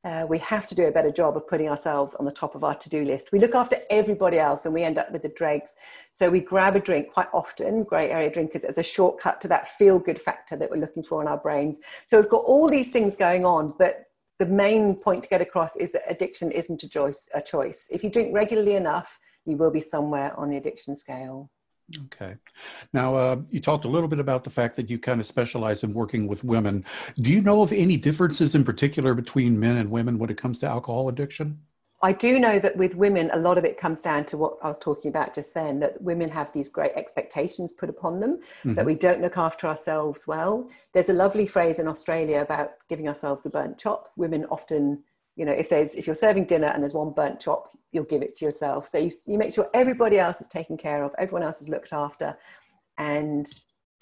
uh, 0.04 0.26
we 0.28 0.38
have 0.38 0.66
to 0.66 0.74
do 0.74 0.86
a 0.86 0.90
better 0.90 1.10
job 1.10 1.36
of 1.36 1.46
putting 1.46 1.68
ourselves 1.68 2.14
on 2.14 2.24
the 2.24 2.32
top 2.32 2.54
of 2.54 2.64
our 2.64 2.74
to-do 2.74 3.04
list. 3.04 3.32
We 3.32 3.38
look 3.38 3.54
after 3.54 3.76
everybody 3.90 4.38
else 4.38 4.64
and 4.64 4.72
we 4.72 4.82
end 4.82 4.98
up 4.98 5.12
with 5.12 5.22
the 5.22 5.28
dregs. 5.28 5.76
So 6.12 6.30
we 6.30 6.40
grab 6.40 6.74
a 6.74 6.80
drink 6.80 7.12
quite 7.12 7.28
often, 7.34 7.84
grey 7.84 8.10
area 8.10 8.30
drinkers, 8.30 8.64
as 8.64 8.78
a 8.78 8.82
shortcut 8.82 9.40
to 9.42 9.48
that 9.48 9.68
feel-good 9.68 10.20
factor 10.20 10.56
that 10.56 10.70
we're 10.70 10.78
looking 10.78 11.02
for 11.02 11.20
in 11.20 11.28
our 11.28 11.36
brains. 11.36 11.78
So 12.06 12.18
we've 12.18 12.30
got 12.30 12.44
all 12.44 12.68
these 12.68 12.90
things 12.90 13.16
going 13.16 13.44
on, 13.44 13.74
but 13.78 14.06
the 14.38 14.46
main 14.46 14.94
point 14.94 15.22
to 15.24 15.28
get 15.28 15.42
across 15.42 15.76
is 15.76 15.92
that 15.92 16.02
addiction 16.08 16.50
isn't 16.50 16.82
a 16.82 16.88
choice. 16.88 17.28
A 17.34 17.42
choice. 17.42 17.88
If 17.92 18.02
you 18.02 18.08
drink 18.08 18.34
regularly 18.34 18.76
enough, 18.76 19.18
you 19.44 19.58
will 19.58 19.70
be 19.70 19.82
somewhere 19.82 20.32
on 20.38 20.48
the 20.48 20.56
addiction 20.56 20.96
scale. 20.96 21.50
Okay. 22.06 22.36
Now, 22.92 23.14
uh, 23.14 23.36
you 23.50 23.60
talked 23.60 23.84
a 23.84 23.88
little 23.88 24.08
bit 24.08 24.20
about 24.20 24.44
the 24.44 24.50
fact 24.50 24.76
that 24.76 24.90
you 24.90 24.98
kind 24.98 25.20
of 25.20 25.26
specialize 25.26 25.82
in 25.82 25.92
working 25.92 26.26
with 26.26 26.44
women. 26.44 26.84
Do 27.16 27.32
you 27.32 27.40
know 27.40 27.62
of 27.62 27.72
any 27.72 27.96
differences 27.96 28.54
in 28.54 28.64
particular 28.64 29.14
between 29.14 29.58
men 29.58 29.76
and 29.76 29.90
women 29.90 30.18
when 30.18 30.30
it 30.30 30.36
comes 30.36 30.58
to 30.60 30.66
alcohol 30.66 31.08
addiction? 31.08 31.58
I 32.02 32.12
do 32.12 32.38
know 32.38 32.58
that 32.58 32.76
with 32.76 32.94
women, 32.94 33.30
a 33.32 33.38
lot 33.38 33.58
of 33.58 33.64
it 33.64 33.76
comes 33.76 34.00
down 34.00 34.24
to 34.26 34.38
what 34.38 34.56
I 34.62 34.68
was 34.68 34.78
talking 34.78 35.10
about 35.10 35.34
just 35.34 35.52
then 35.52 35.80
that 35.80 36.00
women 36.00 36.30
have 36.30 36.50
these 36.52 36.70
great 36.70 36.92
expectations 36.96 37.72
put 37.72 37.90
upon 37.90 38.20
them, 38.20 38.38
mm-hmm. 38.38 38.74
that 38.74 38.86
we 38.86 38.94
don't 38.94 39.20
look 39.20 39.36
after 39.36 39.66
ourselves 39.66 40.26
well. 40.26 40.70
There's 40.94 41.10
a 41.10 41.14
lovely 41.14 41.46
phrase 41.46 41.78
in 41.78 41.86
Australia 41.86 42.40
about 42.40 42.72
giving 42.88 43.06
ourselves 43.06 43.42
the 43.42 43.50
burnt 43.50 43.76
chop. 43.76 44.12
Women 44.16 44.46
often 44.46 45.02
you 45.40 45.46
know 45.46 45.52
if 45.52 45.70
there's 45.70 45.94
if 45.94 46.06
you're 46.06 46.14
serving 46.14 46.44
dinner 46.44 46.66
and 46.66 46.82
there's 46.82 46.92
one 46.92 47.12
burnt 47.12 47.40
chop 47.40 47.72
you'll 47.92 48.04
give 48.04 48.22
it 48.22 48.36
to 48.36 48.44
yourself. 48.44 48.86
So 48.86 48.98
you, 48.98 49.10
you 49.26 49.38
make 49.38 49.52
sure 49.52 49.68
everybody 49.74 50.18
else 50.18 50.40
is 50.40 50.48
taken 50.48 50.76
care 50.76 51.02
of 51.02 51.12
everyone 51.18 51.42
else 51.42 51.62
is 51.62 51.70
looked 51.70 51.94
after 51.94 52.36
and 52.98 53.46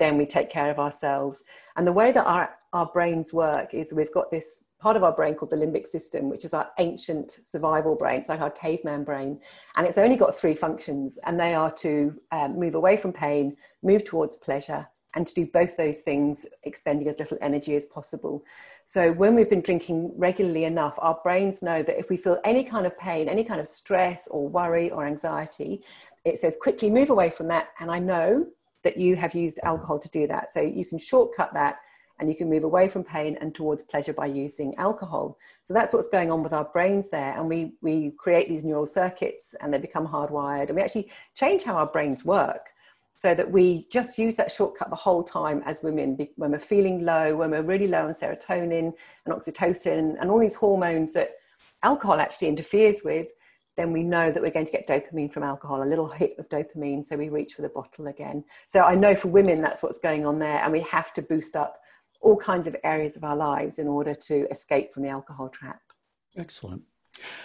then 0.00 0.18
we 0.18 0.26
take 0.26 0.50
care 0.50 0.70
of 0.70 0.78
ourselves. 0.78 1.44
And 1.76 1.86
the 1.86 1.92
way 1.92 2.10
that 2.10 2.26
our 2.26 2.50
our 2.72 2.86
brains 2.86 3.32
work 3.32 3.72
is 3.72 3.94
we've 3.94 4.12
got 4.12 4.32
this 4.32 4.64
part 4.80 4.96
of 4.96 5.04
our 5.04 5.12
brain 5.12 5.34
called 5.36 5.50
the 5.50 5.56
limbic 5.56 5.86
system 5.86 6.28
which 6.28 6.44
is 6.44 6.54
our 6.54 6.70
ancient 6.80 7.38
survival 7.44 7.94
brain. 7.94 8.18
It's 8.18 8.28
like 8.28 8.40
our 8.40 8.50
caveman 8.50 9.04
brain. 9.04 9.38
And 9.76 9.86
it's 9.86 9.96
only 9.96 10.16
got 10.16 10.34
three 10.34 10.56
functions 10.56 11.20
and 11.24 11.38
they 11.38 11.54
are 11.54 11.70
to 11.86 12.20
um, 12.32 12.58
move 12.58 12.74
away 12.74 12.96
from 12.96 13.12
pain 13.12 13.56
move 13.84 14.02
towards 14.02 14.34
pleasure 14.34 14.88
and 15.14 15.26
to 15.26 15.34
do 15.34 15.46
both 15.46 15.76
those 15.76 16.00
things 16.00 16.46
expending 16.64 17.08
as 17.08 17.18
little 17.18 17.38
energy 17.40 17.74
as 17.74 17.86
possible. 17.86 18.44
So, 18.84 19.12
when 19.12 19.34
we've 19.34 19.48
been 19.48 19.62
drinking 19.62 20.12
regularly 20.16 20.64
enough, 20.64 20.98
our 20.98 21.18
brains 21.22 21.62
know 21.62 21.82
that 21.82 21.98
if 21.98 22.10
we 22.10 22.16
feel 22.16 22.38
any 22.44 22.64
kind 22.64 22.86
of 22.86 22.96
pain, 22.98 23.28
any 23.28 23.44
kind 23.44 23.60
of 23.60 23.68
stress 23.68 24.28
or 24.28 24.48
worry 24.48 24.90
or 24.90 25.06
anxiety, 25.06 25.82
it 26.24 26.38
says 26.38 26.56
quickly 26.60 26.90
move 26.90 27.10
away 27.10 27.30
from 27.30 27.48
that. 27.48 27.68
And 27.80 27.90
I 27.90 27.98
know 27.98 28.46
that 28.82 28.96
you 28.96 29.16
have 29.16 29.34
used 29.34 29.60
alcohol 29.62 29.98
to 29.98 30.08
do 30.10 30.26
that. 30.26 30.50
So, 30.50 30.60
you 30.60 30.84
can 30.84 30.98
shortcut 30.98 31.54
that 31.54 31.78
and 32.20 32.28
you 32.28 32.34
can 32.34 32.50
move 32.50 32.64
away 32.64 32.88
from 32.88 33.04
pain 33.04 33.38
and 33.40 33.54
towards 33.54 33.84
pleasure 33.84 34.12
by 34.12 34.26
using 34.26 34.74
alcohol. 34.76 35.38
So 35.62 35.72
that's 35.72 35.92
what's 35.92 36.08
going 36.08 36.30
on 36.30 36.42
with 36.42 36.52
our 36.52 36.64
brains 36.64 37.10
there. 37.10 37.38
And 37.38 37.48
we, 37.48 37.74
we 37.80 38.10
create 38.12 38.48
these 38.48 38.64
neural 38.64 38.86
circuits 38.86 39.54
and 39.60 39.72
they 39.72 39.78
become 39.78 40.06
hardwired 40.06 40.68
and 40.68 40.76
we 40.76 40.82
actually 40.82 41.10
change 41.34 41.62
how 41.62 41.76
our 41.76 41.86
brains 41.86 42.24
work 42.24 42.70
so 43.18 43.34
that 43.34 43.50
we 43.50 43.86
just 43.90 44.16
use 44.16 44.36
that 44.36 44.50
shortcut 44.50 44.90
the 44.90 44.96
whole 44.96 45.22
time 45.22 45.62
as 45.66 45.82
women 45.82 46.16
when 46.36 46.52
we're 46.52 46.58
feeling 46.58 47.04
low, 47.04 47.36
when 47.36 47.50
we're 47.50 47.62
really 47.62 47.88
low 47.88 48.06
on 48.06 48.12
serotonin 48.12 48.92
and 49.26 49.34
oxytocin 49.34 50.16
and 50.20 50.30
all 50.30 50.38
these 50.38 50.54
hormones 50.54 51.12
that 51.12 51.32
alcohol 51.82 52.20
actually 52.20 52.48
interferes 52.48 53.00
with, 53.04 53.28
then 53.76 53.92
we 53.92 54.04
know 54.04 54.30
that 54.30 54.42
we're 54.42 54.50
going 54.50 54.66
to 54.66 54.72
get 54.72 54.86
dopamine 54.86 55.32
from 55.32 55.42
alcohol, 55.42 55.82
a 55.82 55.84
little 55.84 56.08
hit 56.08 56.36
of 56.38 56.48
dopamine. 56.48 57.04
So 57.04 57.16
we 57.16 57.28
reach 57.28 57.54
for 57.54 57.62
the 57.62 57.68
bottle 57.68 58.06
again. 58.06 58.44
So 58.68 58.82
I 58.82 58.94
know 58.94 59.14
for 59.16 59.28
women 59.28 59.60
that's 59.60 59.82
what's 59.82 59.98
going 59.98 60.24
on 60.24 60.38
there, 60.38 60.62
and 60.62 60.72
we 60.72 60.80
have 60.82 61.12
to 61.14 61.22
boost 61.22 61.56
up 61.56 61.80
all 62.20 62.36
kinds 62.36 62.66
of 62.66 62.76
areas 62.84 63.16
of 63.16 63.24
our 63.24 63.36
lives 63.36 63.78
in 63.78 63.88
order 63.88 64.14
to 64.14 64.48
escape 64.50 64.92
from 64.92 65.02
the 65.02 65.08
alcohol 65.08 65.48
trap. 65.48 65.80
Excellent. 66.36 66.82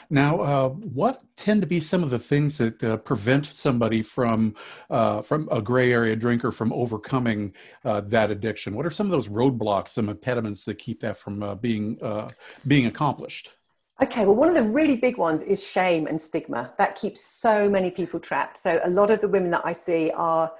Now, 0.09 0.41
uh, 0.41 0.69
what 0.69 1.23
tend 1.35 1.61
to 1.61 1.67
be 1.67 1.79
some 1.79 2.03
of 2.03 2.09
the 2.09 2.19
things 2.19 2.57
that 2.57 2.83
uh, 2.83 2.97
prevent 2.97 3.45
somebody 3.45 4.01
from 4.01 4.55
uh, 4.89 5.21
from 5.21 5.47
a 5.51 5.61
gray 5.61 5.91
area 5.91 6.15
drinker 6.15 6.51
from 6.51 6.71
overcoming 6.73 7.53
uh, 7.85 8.01
that 8.01 8.31
addiction? 8.31 8.75
What 8.75 8.85
are 8.85 8.91
some 8.91 9.07
of 9.07 9.11
those 9.11 9.27
roadblocks, 9.27 9.89
some 9.89 10.09
impediments 10.09 10.65
that 10.65 10.75
keep 10.75 10.99
that 11.01 11.17
from 11.17 11.43
uh, 11.43 11.55
being 11.55 12.01
uh, 12.01 12.27
being 12.67 12.85
accomplished? 12.85 13.53
Okay, 14.01 14.25
well, 14.25 14.35
one 14.35 14.49
of 14.49 14.55
the 14.55 14.63
really 14.63 14.97
big 14.97 15.17
ones 15.17 15.43
is 15.43 15.65
shame 15.65 16.07
and 16.07 16.19
stigma. 16.19 16.73
That 16.77 16.95
keeps 16.95 17.21
so 17.21 17.69
many 17.69 17.91
people 17.91 18.19
trapped. 18.19 18.57
So, 18.57 18.81
a 18.83 18.89
lot 18.89 19.11
of 19.11 19.21
the 19.21 19.27
women 19.27 19.51
that 19.51 19.61
I 19.63 19.73
see 19.73 20.11
are 20.11 20.51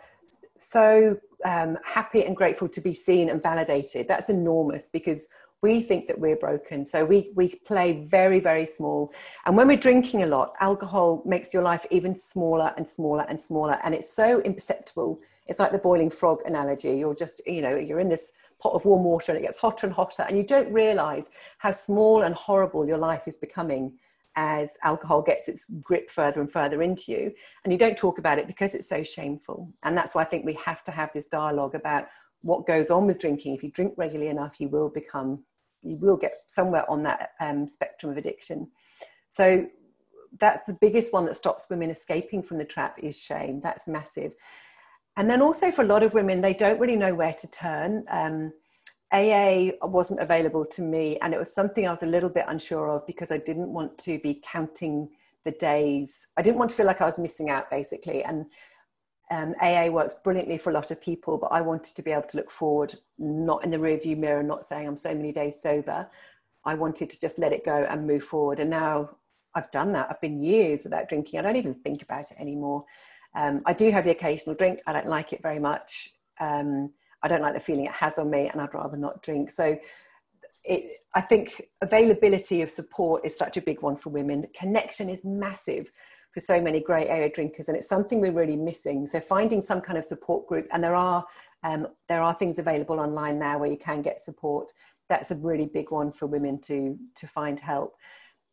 so 0.58 1.18
um, 1.44 1.78
happy 1.84 2.26
and 2.26 2.36
grateful 2.36 2.70
to 2.70 2.82
be 2.82 2.94
seen 2.94 3.30
and 3.30 3.42
validated. 3.42 4.08
That's 4.08 4.30
enormous 4.30 4.88
because 4.88 5.28
we 5.64 5.82
think 5.82 6.08
that 6.08 6.20
we're 6.20 6.36
broken 6.36 6.86
so 6.86 7.04
we 7.04 7.32
we 7.34 7.48
play 7.66 8.02
very 8.02 8.40
very 8.40 8.68
small. 8.68 9.12
And 9.46 9.58
when 9.58 9.68
we're 9.68 9.78
drinking 9.78 10.22
a 10.24 10.28
lot 10.28 10.54
alcohol 10.60 11.24
makes 11.26 11.54
your 11.54 11.64
life 11.64 11.86
even 11.90 12.16
smaller 12.16 12.74
and 12.78 12.88
smaller 12.88 13.26
and 13.30 13.40
smaller 13.40 13.80
and 13.84 13.96
it's 13.96 14.14
so 14.14 14.42
imperceptible. 14.42 15.20
It's 15.48 15.60
like 15.60 15.72
the 15.72 15.80
boiling 15.80 16.10
frog 16.10 16.40
analogy. 16.46 16.98
You're 16.98 17.16
just 17.16 17.42
you 17.48 17.62
know 17.62 17.76
you're 17.76 18.02
in 18.02 18.10
this 18.10 18.34
pot 18.60 18.74
of 18.74 18.86
warm 18.86 19.04
water 19.04 19.32
and 19.32 19.40
it 19.40 19.48
gets 19.48 19.58
hotter 19.58 19.88
and 19.88 19.96
hotter 19.96 20.24
and 20.28 20.38
you 20.38 20.44
don't 20.44 20.72
realize 20.72 21.30
how 21.58 21.72
small 21.72 22.22
and 22.22 22.36
horrible 22.36 22.86
your 22.86 22.98
life 22.98 23.28
is 23.28 23.38
becoming 23.38 23.94
as 24.36 24.78
alcohol 24.84 25.22
gets 25.22 25.48
its 25.48 25.70
grip 25.82 26.10
further 26.10 26.42
and 26.42 26.52
further 26.52 26.82
into 26.82 27.12
you. 27.12 27.32
And 27.64 27.72
you 27.72 27.80
don't 27.80 27.98
talk 27.98 28.18
about 28.20 28.40
it 28.40 28.48
because 28.48 28.74
it's 28.74 28.90
so 28.90 29.04
shameful. 29.04 29.72
And 29.84 29.96
that's 29.98 30.14
why 30.14 30.24
i 30.24 30.26
think 30.26 30.46
we 30.46 30.58
have 30.66 30.84
to 30.86 30.92
have 30.92 31.12
this 31.14 31.28
dialogue 31.28 31.76
about 31.76 32.08
what 32.42 32.68
goes 32.68 32.90
on 32.90 33.08
with 33.08 33.20
drinking. 33.20 33.56
If 33.56 33.64
you 33.64 33.72
drink 33.72 33.94
regularly 33.96 34.30
enough 34.30 34.60
you 34.60 34.68
will 34.68 34.90
become 34.90 35.44
you 35.84 35.98
will 35.98 36.18
get 36.18 36.34
somewhere 36.48 36.90
on 36.90 37.04
that 37.04 37.32
um, 37.40 37.68
spectrum 37.68 38.12
of 38.12 38.18
addiction. 38.18 38.68
So 39.30 39.68
that's 40.40 40.66
the 40.66 40.74
biggest 40.74 41.14
one 41.14 41.26
that 41.26 41.38
stops 41.38 41.70
women 41.70 41.90
escaping 41.90 42.44
from 42.44 42.58
the 42.58 42.66
trap 42.66 42.98
is 43.02 43.20
shame. 43.20 43.62
That's 43.62 43.88
massive. 43.88 44.34
And 45.16 45.30
then 45.30 45.42
also 45.42 45.72
for 45.72 45.84
a 45.84 45.88
lot 45.88 46.04
of 46.04 46.14
women, 46.14 46.42
they 46.42 46.54
don't 46.54 46.80
really 46.80 46.96
know 46.96 47.14
where 47.14 47.34
to 47.34 47.52
turn. 47.52 48.06
Um, 48.10 48.54
AA 49.12 49.72
wasn't 49.84 50.20
available 50.20 50.66
to 50.66 50.82
me, 50.82 51.20
and 51.22 51.36
it 51.36 51.40
was 51.40 51.54
something 51.54 51.88
I 51.88 51.92
was 51.92 52.02
a 52.02 52.08
little 52.08 52.30
bit 52.30 52.46
unsure 52.48 52.90
of 52.90 53.06
because 53.06 53.32
I 53.32 53.38
didn't 53.38 53.72
want 53.72 53.96
to 54.00 54.18
be 54.20 54.42
counting 54.44 55.10
the 55.46 55.52
days. 55.52 56.26
I 56.36 56.42
didn't 56.42 56.58
want 56.58 56.72
to 56.72 56.76
feel 56.76 56.88
like 56.88 57.02
I 57.02 57.06
was 57.06 57.20
missing 57.20 57.52
out, 57.52 57.70
basically. 57.70 58.24
And 58.24 58.48
um, 59.34 59.56
AA 59.60 59.88
works 59.88 60.16
brilliantly 60.16 60.58
for 60.60 60.70
a 60.70 60.74
lot 60.74 60.92
of 60.92 61.02
people, 61.02 61.40
but 61.40 61.48
I 61.48 61.60
wanted 61.62 61.96
to 61.96 62.04
be 62.04 62.12
able 62.12 62.28
to 62.28 62.38
look 62.38 62.52
forward, 62.52 62.94
not 63.18 63.64
in 63.64 63.72
the 63.72 63.78
rearview 63.78 64.16
mirror, 64.16 64.44
not 64.44 64.64
saying 64.64 64.88
I'm 64.88 64.96
so 64.96 65.16
many 65.16 65.32
days 65.32 65.60
sober. 65.60 66.08
I 66.66 66.76
wanted 66.76 67.10
to 67.10 67.20
just 67.20 67.40
let 67.40 67.52
it 67.52 67.66
go 67.66 67.88
and 67.90 68.06
move 68.06 68.24
forward. 68.24 68.60
And 68.60 68.70
now 68.70 69.10
I've 69.56 69.72
done 69.72 69.92
that. 69.94 70.08
I've 70.10 70.22
been 70.22 70.40
years 70.40 70.84
without 70.84 71.10
drinking. 71.10 71.40
I 71.40 71.42
don't 71.42 71.56
even 71.56 71.74
think 71.74 72.04
about 72.04 72.30
it 72.30 72.38
anymore. 72.40 72.86
Um, 73.34 73.64
I 73.66 73.74
do 73.74 73.90
have 73.90 74.04
the 74.04 74.12
occasional 74.12 74.56
drink. 74.56 74.82
I 74.86 74.94
don't 74.94 75.10
like 75.10 75.34
it 75.34 75.42
very 75.42 75.60
much. 75.60 76.10
Um, 76.40 76.92
I 77.24 77.28
don't 77.28 77.42
like 77.42 77.56
the 77.56 77.60
feeling 77.60 77.86
it 77.86 77.92
has 77.92 78.20
on 78.20 78.30
me, 78.30 78.50
and 78.50 78.62
I'd 78.62 78.74
rather 78.76 78.98
not 78.98 79.24
drink. 79.24 79.52
So, 79.52 79.80
it, 80.64 81.00
I 81.16 81.22
think 81.22 81.70
availability 81.82 82.62
of 82.62 82.70
support 82.70 83.26
is 83.26 83.36
such 83.36 83.58
a 83.58 83.62
big 83.62 83.82
one 83.82 83.98
for 83.98 84.10
women. 84.10 84.46
Connection 84.54 85.10
is 85.10 85.26
massive 85.26 85.92
for 86.34 86.40
so 86.40 86.60
many 86.62 86.80
grey 86.80 87.08
area 87.08 87.30
drinkers, 87.30 87.68
and 87.68 87.78
it's 87.78 87.88
something 87.88 88.20
we're 88.20 88.32
really 88.32 88.56
missing. 88.56 89.08
So 89.08 89.20
finding 89.20 89.62
some 89.62 89.82
kind 89.82 89.98
of 89.98 90.06
support 90.06 90.48
group, 90.48 90.68
and 90.72 90.84
there 90.84 90.96
are 90.96 91.26
um, 91.64 91.88
there 92.10 92.22
are 92.22 92.34
things 92.34 92.60
available 92.60 93.00
online 93.00 93.40
now 93.40 93.58
where 93.60 93.70
you 93.70 93.78
can 93.78 94.02
get 94.02 94.20
support. 94.20 94.74
That's 95.10 95.32
a 95.32 95.36
really 95.36 95.66
big 95.68 95.92
one 95.92 96.12
for 96.12 96.26
women 96.28 96.60
to 96.62 96.98
to 97.16 97.28
find 97.28 97.60
help. 97.60 97.96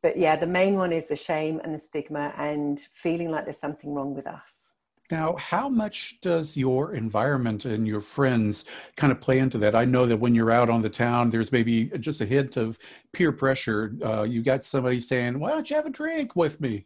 but 0.03 0.17
yeah, 0.17 0.37
the 0.37 0.47
main 0.47 0.75
one 0.77 0.93
is 0.93 1.09
the 1.09 1.17
shame 1.17 1.61
and 1.63 1.75
the 1.75 1.79
stigma 1.79 2.33
and 2.37 2.81
feeling 2.93 3.31
like 3.31 3.45
there's 3.45 3.59
something 3.59 3.93
wrong 3.95 4.15
with 4.15 4.27
us. 4.27 4.70
Now, 5.11 5.35
how 5.37 5.69
much 5.69 6.21
does 6.21 6.57
your 6.57 6.95
environment 6.95 7.65
and 7.65 7.87
your 7.87 8.01
friends 8.01 8.65
kind 8.97 9.11
of 9.13 9.21
play 9.21 9.39
into 9.41 9.59
that? 9.59 9.75
I 9.75 9.85
know 9.85 10.07
that 10.07 10.19
when 10.19 10.35
you're 10.35 10.51
out 10.51 10.71
on 10.71 10.83
the 10.83 10.89
town, 10.89 11.31
there's 11.31 11.51
maybe 11.51 11.87
just 11.99 12.21
a 12.21 12.27
hint 12.27 12.57
of 12.57 12.79
peer 13.13 13.33
pressure. 13.33 13.93
Uh, 14.05 14.23
you 14.23 14.43
got 14.43 14.63
somebody 14.63 15.01
saying, 15.01 15.39
Why 15.39 15.51
don't 15.51 15.69
you 15.69 15.77
have 15.77 15.87
a 15.87 15.91
drink 15.91 16.37
with 16.37 16.61
me? 16.61 16.85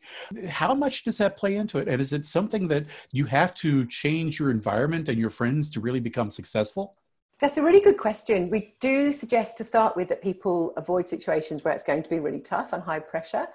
How 0.49 0.75
much 0.75 1.05
does 1.05 1.19
that 1.19 1.37
play 1.37 1.57
into 1.57 1.79
it? 1.79 1.89
And 1.89 2.01
is 2.01 2.13
it 2.13 2.25
something 2.25 2.69
that 2.69 2.87
you 3.13 3.27
have 3.27 3.55
to 3.57 3.87
change 3.87 4.39
your 4.39 4.51
environment 4.51 5.09
and 5.09 5.19
your 5.19 5.31
friends 5.31 5.71
to 5.73 5.81
really 5.81 6.01
become 6.01 6.31
successful? 6.31 6.97
That's 7.41 7.59
a 7.59 7.63
really 7.63 7.81
good 7.81 7.99
question. 7.99 8.49
We 8.49 8.75
do 8.81 9.13
suggest 9.13 9.59
to 9.59 9.65
start 9.65 9.97
with 9.97 10.09
that 10.09 10.23
people 10.23 10.73
avoid 10.77 11.07
situations 11.07 11.63
where 11.63 11.75
it's 11.75 11.85
going 11.85 12.03
to 12.03 12.09
be 12.09 12.21
really 12.21 12.41
tough 12.41 12.73
and 12.73 12.83
high 12.83 13.01
pressure. 13.01 13.49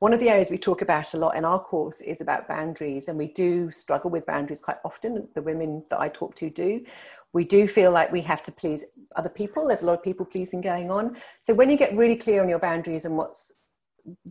One 0.00 0.14
of 0.14 0.20
the 0.20 0.30
areas 0.30 0.48
we 0.50 0.56
talk 0.56 0.80
about 0.80 1.12
a 1.12 1.18
lot 1.18 1.36
in 1.36 1.44
our 1.44 1.62
course 1.62 2.00
is 2.00 2.22
about 2.22 2.48
boundaries, 2.48 3.08
and 3.08 3.18
we 3.18 3.26
do 3.26 3.70
struggle 3.70 4.10
with 4.10 4.24
boundaries 4.24 4.62
quite 4.62 4.78
often. 4.82 5.28
The 5.34 5.42
women 5.42 5.84
that 5.90 6.00
I 6.00 6.08
talk 6.08 6.34
to 6.36 6.48
do. 6.48 6.86
We 7.34 7.44
do 7.44 7.68
feel 7.68 7.92
like 7.92 8.10
we 8.10 8.22
have 8.22 8.42
to 8.44 8.52
please 8.52 8.82
other 9.14 9.28
people. 9.28 9.68
There's 9.68 9.82
a 9.82 9.86
lot 9.86 9.98
of 9.98 10.02
people 10.02 10.24
pleasing 10.24 10.62
going 10.62 10.90
on. 10.90 11.18
So 11.42 11.52
when 11.52 11.68
you 11.68 11.76
get 11.76 11.94
really 11.94 12.16
clear 12.16 12.42
on 12.42 12.48
your 12.48 12.58
boundaries 12.58 13.04
and 13.04 13.14
what's 13.18 13.52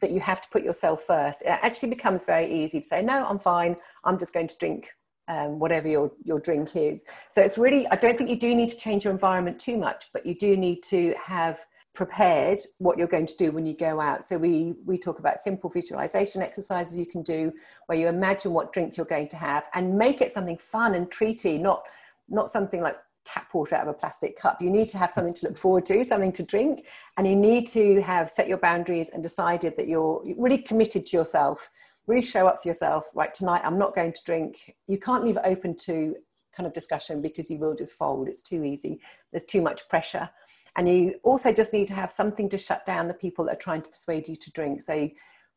that 0.01 0.09
you 0.09 0.19
have 0.19 0.41
to 0.41 0.49
put 0.49 0.63
yourself 0.63 1.03
first, 1.03 1.43
it 1.43 1.49
actually 1.49 1.89
becomes 1.89 2.23
very 2.23 2.51
easy 2.51 2.81
to 2.81 2.85
say, 2.87 3.03
no, 3.03 3.27
I'm 3.27 3.37
fine. 3.37 3.75
I'm 4.03 4.17
just 4.17 4.33
going 4.33 4.47
to 4.47 4.57
drink 4.57 4.89
um, 5.27 5.59
whatever 5.59 5.87
your, 5.87 6.11
your 6.23 6.39
drink 6.39 6.75
is. 6.75 7.05
So 7.29 7.43
it's 7.43 7.59
really, 7.59 7.87
I 7.89 7.95
don't 7.95 8.17
think 8.17 8.31
you 8.31 8.39
do 8.39 8.55
need 8.55 8.69
to 8.69 8.77
change 8.77 9.03
your 9.05 9.13
environment 9.13 9.59
too 9.59 9.77
much, 9.77 10.07
but 10.13 10.25
you 10.25 10.33
do 10.33 10.57
need 10.57 10.81
to 10.85 11.13
have 11.23 11.63
prepared 11.93 12.59
what 12.77 12.97
you're 12.97 13.07
going 13.07 13.25
to 13.25 13.37
do 13.37 13.51
when 13.51 13.65
you 13.65 13.75
go 13.75 13.99
out. 13.99 14.23
So 14.23 14.37
we 14.37 14.75
we 14.85 14.97
talk 14.97 15.19
about 15.19 15.39
simple 15.39 15.69
visualization 15.69 16.41
exercises 16.41 16.97
you 16.97 17.05
can 17.05 17.23
do 17.23 17.51
where 17.87 17.97
you 17.97 18.07
imagine 18.07 18.53
what 18.53 18.71
drink 18.71 18.95
you're 18.95 19.05
going 19.05 19.27
to 19.29 19.37
have 19.37 19.67
and 19.73 19.97
make 19.97 20.21
it 20.21 20.31
something 20.31 20.57
fun 20.57 20.95
and 20.95 21.11
treaty, 21.11 21.57
not 21.57 21.83
not 22.29 22.49
something 22.49 22.81
like 22.81 22.97
tap 23.25 23.53
water 23.53 23.75
out 23.75 23.83
of 23.83 23.89
a 23.89 23.93
plastic 23.93 24.37
cup. 24.37 24.61
You 24.61 24.69
need 24.69 24.89
to 24.89 24.97
have 24.97 25.11
something 25.11 25.33
to 25.35 25.47
look 25.47 25.57
forward 25.57 25.85
to, 25.87 26.03
something 26.03 26.31
to 26.33 26.43
drink, 26.43 26.87
and 27.17 27.27
you 27.27 27.35
need 27.35 27.67
to 27.67 28.01
have 28.01 28.31
set 28.31 28.47
your 28.47 28.57
boundaries 28.57 29.09
and 29.09 29.21
decided 29.21 29.75
that 29.77 29.87
you're 29.87 30.23
really 30.37 30.57
committed 30.57 31.05
to 31.07 31.17
yourself. 31.17 31.69
Really 32.07 32.23
show 32.23 32.47
up 32.47 32.63
for 32.63 32.67
yourself. 32.67 33.05
Right 33.13 33.33
tonight, 33.33 33.61
I'm 33.63 33.77
not 33.77 33.93
going 33.93 34.13
to 34.13 34.23
drink. 34.25 34.75
You 34.87 34.97
can't 34.97 35.23
leave 35.23 35.37
it 35.37 35.43
open 35.45 35.75
to 35.85 36.15
kind 36.55 36.65
of 36.65 36.73
discussion 36.73 37.21
because 37.21 37.51
you 37.51 37.59
will 37.59 37.75
just 37.75 37.93
fold. 37.93 38.27
It's 38.27 38.41
too 38.41 38.63
easy. 38.63 38.99
There's 39.31 39.45
too 39.45 39.61
much 39.61 39.87
pressure. 39.89 40.29
And 40.75 40.87
you 40.87 41.15
also 41.23 41.51
just 41.51 41.73
need 41.73 41.87
to 41.89 41.93
have 41.93 42.11
something 42.11 42.49
to 42.49 42.57
shut 42.57 42.85
down 42.85 43.07
the 43.07 43.13
people 43.13 43.45
that 43.45 43.55
are 43.55 43.59
trying 43.59 43.81
to 43.81 43.89
persuade 43.89 44.27
you 44.27 44.35
to 44.35 44.51
drink. 44.51 44.81
So 44.81 45.09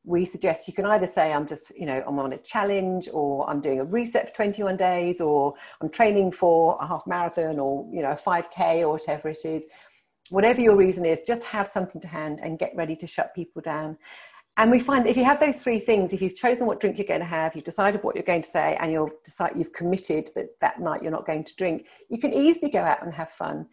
we 0.04 0.24
suggest 0.24 0.66
you 0.66 0.74
can 0.74 0.86
either 0.86 1.06
say, 1.06 1.32
I'm 1.32 1.46
just, 1.46 1.76
you 1.78 1.86
know, 1.86 2.02
I'm 2.06 2.18
on 2.18 2.32
a 2.32 2.38
challenge 2.38 3.08
or 3.12 3.48
I'm 3.48 3.60
doing 3.60 3.80
a 3.80 3.84
reset 3.84 4.28
for 4.28 4.34
21 4.36 4.76
days 4.76 5.20
or 5.20 5.54
I'm 5.80 5.90
training 5.90 6.32
for 6.32 6.76
a 6.80 6.86
half 6.86 7.06
marathon 7.06 7.58
or, 7.58 7.88
you 7.92 8.02
know, 8.02 8.10
a 8.10 8.16
5K 8.16 8.80
or 8.80 8.90
whatever 8.90 9.28
it 9.28 9.44
is. 9.44 9.66
Whatever 10.30 10.60
your 10.60 10.76
reason 10.76 11.04
is, 11.04 11.22
just 11.26 11.44
have 11.44 11.68
something 11.68 12.00
to 12.00 12.08
hand 12.08 12.40
and 12.42 12.58
get 12.58 12.72
ready 12.74 12.96
to 12.96 13.06
shut 13.06 13.34
people 13.34 13.62
down. 13.62 13.98
And 14.56 14.70
we 14.70 14.80
find 14.80 15.04
that 15.04 15.10
if 15.10 15.16
you 15.16 15.24
have 15.24 15.40
those 15.40 15.62
three 15.62 15.78
things, 15.78 16.12
if 16.12 16.20
you've 16.20 16.34
chosen 16.34 16.66
what 16.66 16.78
drink 16.78 16.98
you're 16.98 17.06
going 17.06 17.20
to 17.20 17.26
have, 17.26 17.54
you've 17.54 17.64
decided 17.64 18.02
what 18.02 18.14
you're 18.14 18.24
going 18.24 18.42
to 18.42 18.48
say, 18.48 18.76
and 18.80 18.92
you've 18.92 19.22
decided 19.24 19.56
you've 19.56 19.72
committed 19.72 20.28
that 20.34 20.48
that 20.60 20.78
night 20.78 21.02
you're 21.02 21.10
not 21.10 21.26
going 21.26 21.44
to 21.44 21.56
drink, 21.56 21.86
you 22.10 22.18
can 22.18 22.34
easily 22.34 22.70
go 22.70 22.80
out 22.80 23.02
and 23.02 23.14
have 23.14 23.30
fun 23.30 23.66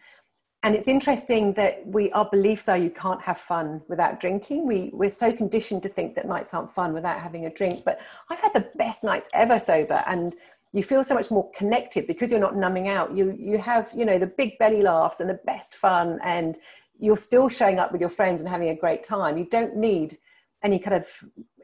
and 0.64 0.76
it's 0.76 0.88
interesting 0.88 1.54
that 1.54 1.86
we 1.88 2.12
our 2.12 2.30
beliefs 2.30 2.68
are 2.68 2.78
you 2.78 2.90
can't 2.90 3.22
have 3.22 3.38
fun 3.38 3.82
without 3.88 4.20
drinking. 4.20 4.68
We 4.68 4.92
we're 4.94 5.10
so 5.10 5.32
conditioned 5.32 5.84
to 5.84 5.90
think 5.90 6.16
that 6.16 6.28
nights 6.28 6.54
aren't 6.54 6.72
fun 6.72 6.94
without 6.94 7.20
having 7.20 7.46
a 7.46 7.50
drink 7.50 7.84
but 7.86 8.00
i've 8.30 8.40
had 8.40 8.54
the 8.54 8.68
best 8.76 9.04
nights 9.04 9.30
ever 9.34 9.60
sober 9.60 10.04
and 10.08 10.36
you 10.72 10.84
feel 10.84 11.04
so 11.04 11.16
much 11.16 11.32
more 11.32 11.50
connected 11.52 12.06
because 12.06 12.32
you're 12.32 12.40
not 12.40 12.56
numbing 12.56 12.88
out. 12.88 13.16
You 13.16 13.36
you 13.40 13.58
have 13.58 13.92
you 13.96 14.06
know 14.06 14.20
the 14.20 14.28
big 14.28 14.58
belly 14.60 14.82
laughs 14.82 15.20
and 15.20 15.30
the 15.30 15.40
best 15.46 15.76
fun 15.76 16.20
and 16.24 16.58
you're 17.00 17.18
still 17.18 17.50
showing 17.50 17.80
up 17.80 17.92
with 17.92 18.02
your 18.02 18.10
friends 18.10 18.42
and 18.42 18.50
having 18.50 18.70
a 18.70 18.76
great 18.76 19.04
time. 19.04 19.38
You 19.38 19.46
don't 19.46 19.76
need 19.76 20.18
any 20.64 20.80
kind 20.80 20.96
of 20.96 21.08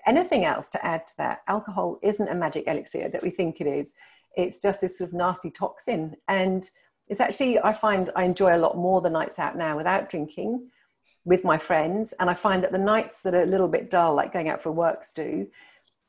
anything 0.07 0.45
else 0.45 0.69
to 0.69 0.85
add 0.85 1.05
to 1.07 1.17
that. 1.17 1.41
Alcohol 1.47 1.99
isn't 2.01 2.29
a 2.29 2.35
magic 2.35 2.65
elixir 2.67 3.09
that 3.09 3.21
we 3.21 3.29
think 3.29 3.59
it 3.61 3.67
is. 3.67 3.93
It's 4.35 4.61
just 4.61 4.81
this 4.81 4.97
sort 4.97 5.09
of 5.09 5.13
nasty 5.13 5.51
toxin. 5.51 6.15
And 6.27 6.69
it's 7.07 7.19
actually 7.19 7.59
i 7.59 7.73
find 7.73 8.09
i 8.15 8.23
enjoy 8.23 8.55
a 8.55 8.59
lot 8.59 8.77
more 8.77 9.01
the 9.01 9.09
nights 9.09 9.39
out 9.39 9.57
now 9.57 9.75
without 9.75 10.09
drinking 10.09 10.67
with 11.23 11.43
my 11.43 11.57
friends 11.57 12.13
and 12.19 12.29
i 12.29 12.33
find 12.33 12.63
that 12.63 12.71
the 12.71 12.77
nights 12.77 13.21
that 13.21 13.33
are 13.33 13.43
a 13.43 13.47
little 13.47 13.67
bit 13.67 13.89
dull 13.89 14.15
like 14.15 14.33
going 14.33 14.49
out 14.49 14.61
for 14.61 14.69
a 14.69 14.73
work 14.73 15.03
stew 15.03 15.47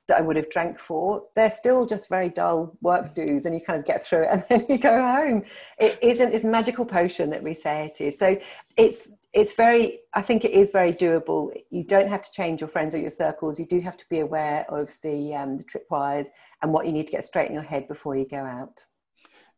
that 0.09 0.19
i 0.19 0.21
would 0.21 0.37
have 0.37 0.51
drank 0.51 0.79
for 0.79 1.25
they're 1.35 1.51
still 1.51 1.87
just 1.87 2.09
very 2.09 2.29
dull 2.29 2.77
works 2.81 3.11
stews 3.11 3.45
and 3.45 3.55
you 3.55 3.61
kind 3.61 3.79
of 3.79 3.85
get 3.85 4.05
through 4.05 4.23
it 4.23 4.29
and 4.31 4.45
then 4.49 4.65
you 4.69 4.79
go 4.79 5.03
home. 5.03 5.43
It 5.79 5.99
isn't 6.03 6.31
this 6.31 6.45
magical 6.45 6.85
potion 6.85 7.31
that 7.31 7.43
we 7.43 7.55
say 7.55 7.87
it 7.87 8.01
is 8.01 8.19
so 8.19 8.39
it's 8.77 9.09
it's 9.33 9.53
very 9.53 10.01
i 10.15 10.23
think 10.23 10.45
it 10.45 10.53
is 10.53 10.71
very 10.71 10.93
doable. 10.93 11.51
You 11.71 11.85
don't 11.85 12.09
have 12.09 12.23
to 12.23 12.31
change 12.31 12.61
your 12.61 12.69
friends 12.69 12.95
or 12.95 12.99
your 12.99 13.11
circles. 13.11 13.59
You 13.59 13.67
do 13.67 13.81
have 13.81 13.97
to 13.97 14.05
be 14.09 14.21
aware 14.21 14.65
of 14.69 14.97
the 15.03 15.35
um, 15.35 15.59
the 15.59 15.65
tripwires 15.65 16.29
and 16.63 16.73
what 16.73 16.87
you 16.87 16.93
need 16.93 17.07
to 17.07 17.13
get 17.13 17.25
straight 17.25 17.49
in 17.49 17.55
your 17.55 17.63
head 17.63 17.89
before 17.89 18.17
you 18.17 18.27
go 18.27 18.39
out 18.39 18.85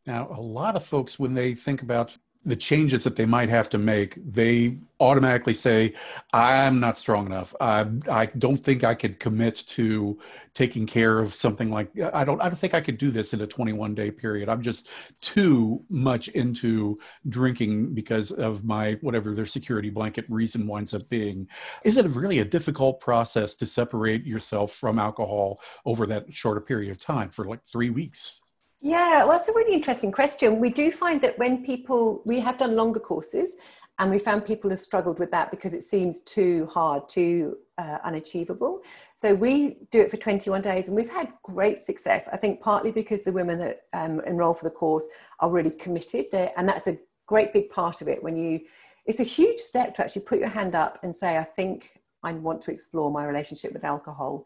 now, 0.09 0.27
a 0.35 0.41
lot 0.41 0.75
of 0.75 0.83
folks, 0.83 1.19
when 1.19 1.35
they 1.35 1.53
think 1.53 1.83
about 1.83 2.17
the 2.43 2.55
changes 2.55 3.03
that 3.03 3.15
they 3.15 3.27
might 3.27 3.49
have 3.49 3.69
to 3.69 3.77
make, 3.77 4.17
they 4.25 4.79
automatically 4.99 5.53
say, 5.53 5.93
I'm 6.33 6.79
not 6.79 6.97
strong 6.97 7.27
enough. 7.27 7.53
I, 7.61 7.85
I 8.09 8.25
don't 8.25 8.57
think 8.57 8.83
I 8.83 8.95
could 8.95 9.19
commit 9.19 9.55
to 9.67 10.17
taking 10.55 10.87
care 10.87 11.19
of 11.19 11.35
something 11.35 11.69
like 11.69 11.91
I 12.11 12.23
don't 12.23 12.41
I 12.41 12.49
don't 12.49 12.57
think 12.57 12.73
I 12.73 12.81
could 12.81 12.97
do 12.97 13.11
this 13.11 13.35
in 13.35 13.41
a 13.41 13.45
21 13.45 13.93
day 13.93 14.09
period. 14.09 14.49
I'm 14.49 14.63
just 14.63 14.89
too 15.21 15.85
much 15.89 16.29
into 16.29 16.97
drinking 17.27 17.93
because 17.93 18.31
of 18.31 18.63
my 18.63 18.93
whatever 19.01 19.35
their 19.35 19.45
security 19.45 19.91
blanket 19.91 20.25
reason 20.27 20.65
winds 20.65 20.95
up 20.95 21.07
being. 21.07 21.47
Is 21.83 21.97
it 21.97 22.07
really 22.07 22.39
a 22.39 22.45
difficult 22.45 22.99
process 22.99 23.53
to 23.57 23.67
separate 23.67 24.25
yourself 24.25 24.71
from 24.71 24.97
alcohol 24.97 25.59
over 25.85 26.07
that 26.07 26.33
shorter 26.33 26.61
period 26.61 26.89
of 26.89 26.97
time 26.97 27.29
for 27.29 27.45
like 27.45 27.59
three 27.71 27.91
weeks? 27.91 28.41
Yeah, 28.81 29.25
well, 29.25 29.37
that's 29.37 29.49
a 29.49 29.53
really 29.53 29.73
interesting 29.73 30.11
question. 30.11 30.59
We 30.59 30.69
do 30.69 30.91
find 30.91 31.21
that 31.21 31.37
when 31.37 31.65
people, 31.65 32.21
we 32.25 32.39
have 32.39 32.57
done 32.57 32.75
longer 32.75 32.99
courses 32.99 33.57
and 33.99 34.09
we 34.09 34.19
found 34.19 34.45
people 34.45 34.69
have 34.69 34.79
struggled 34.79 35.19
with 35.19 35.31
that 35.31 35.51
because 35.51 35.73
it 35.73 35.83
seems 35.83 36.21
too 36.21 36.65
hard, 36.67 37.09
too 37.09 37.57
uh, 37.77 37.97
unachievable. 38.05 38.81
So 39.15 39.33
we 39.33 39.77
do 39.91 39.99
it 39.99 40.09
for 40.09 40.15
21 40.15 40.61
days 40.61 40.87
and 40.87 40.95
we've 40.95 41.09
had 41.09 41.33
great 41.43 41.81
success. 41.81 42.29
I 42.31 42.37
think 42.37 42.61
partly 42.61 42.93
because 42.93 43.25
the 43.25 43.33
women 43.33 43.59
that 43.59 43.81
um, 43.91 44.21
enroll 44.21 44.53
for 44.53 44.63
the 44.63 44.73
course 44.73 45.05
are 45.41 45.51
really 45.51 45.71
committed 45.71 46.27
there, 46.31 46.53
and 46.55 46.67
that's 46.67 46.87
a 46.87 46.97
great 47.27 47.51
big 47.51 47.69
part 47.69 48.01
of 48.01 48.07
it 48.07 48.23
when 48.23 48.37
you, 48.37 48.61
it's 49.05 49.19
a 49.19 49.23
huge 49.23 49.59
step 49.59 49.93
to 49.95 50.01
actually 50.01 50.21
put 50.21 50.39
your 50.39 50.47
hand 50.47 50.73
up 50.73 50.99
and 51.03 51.13
say, 51.13 51.37
I 51.37 51.43
think 51.43 51.99
I 52.23 52.31
want 52.31 52.61
to 52.63 52.71
explore 52.71 53.11
my 53.11 53.25
relationship 53.25 53.73
with 53.73 53.83
alcohol. 53.83 54.45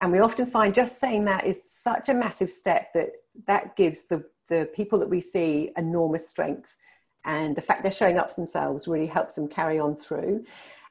And 0.00 0.10
we 0.10 0.20
often 0.20 0.46
find 0.46 0.74
just 0.74 0.98
saying 0.98 1.26
that 1.26 1.46
is 1.46 1.62
such 1.62 2.08
a 2.08 2.14
massive 2.14 2.50
step 2.50 2.92
that 2.94 3.10
that 3.46 3.76
gives 3.76 4.06
the, 4.06 4.24
the 4.48 4.68
people 4.74 4.98
that 4.98 5.10
we 5.10 5.20
see 5.20 5.70
enormous 5.76 6.28
strength. 6.28 6.76
And 7.24 7.54
the 7.54 7.62
fact 7.62 7.82
they're 7.82 7.90
showing 7.90 8.18
up 8.18 8.30
for 8.30 8.36
themselves 8.36 8.88
really 8.88 9.06
helps 9.06 9.34
them 9.34 9.48
carry 9.48 9.78
on 9.78 9.96
through. 9.96 10.44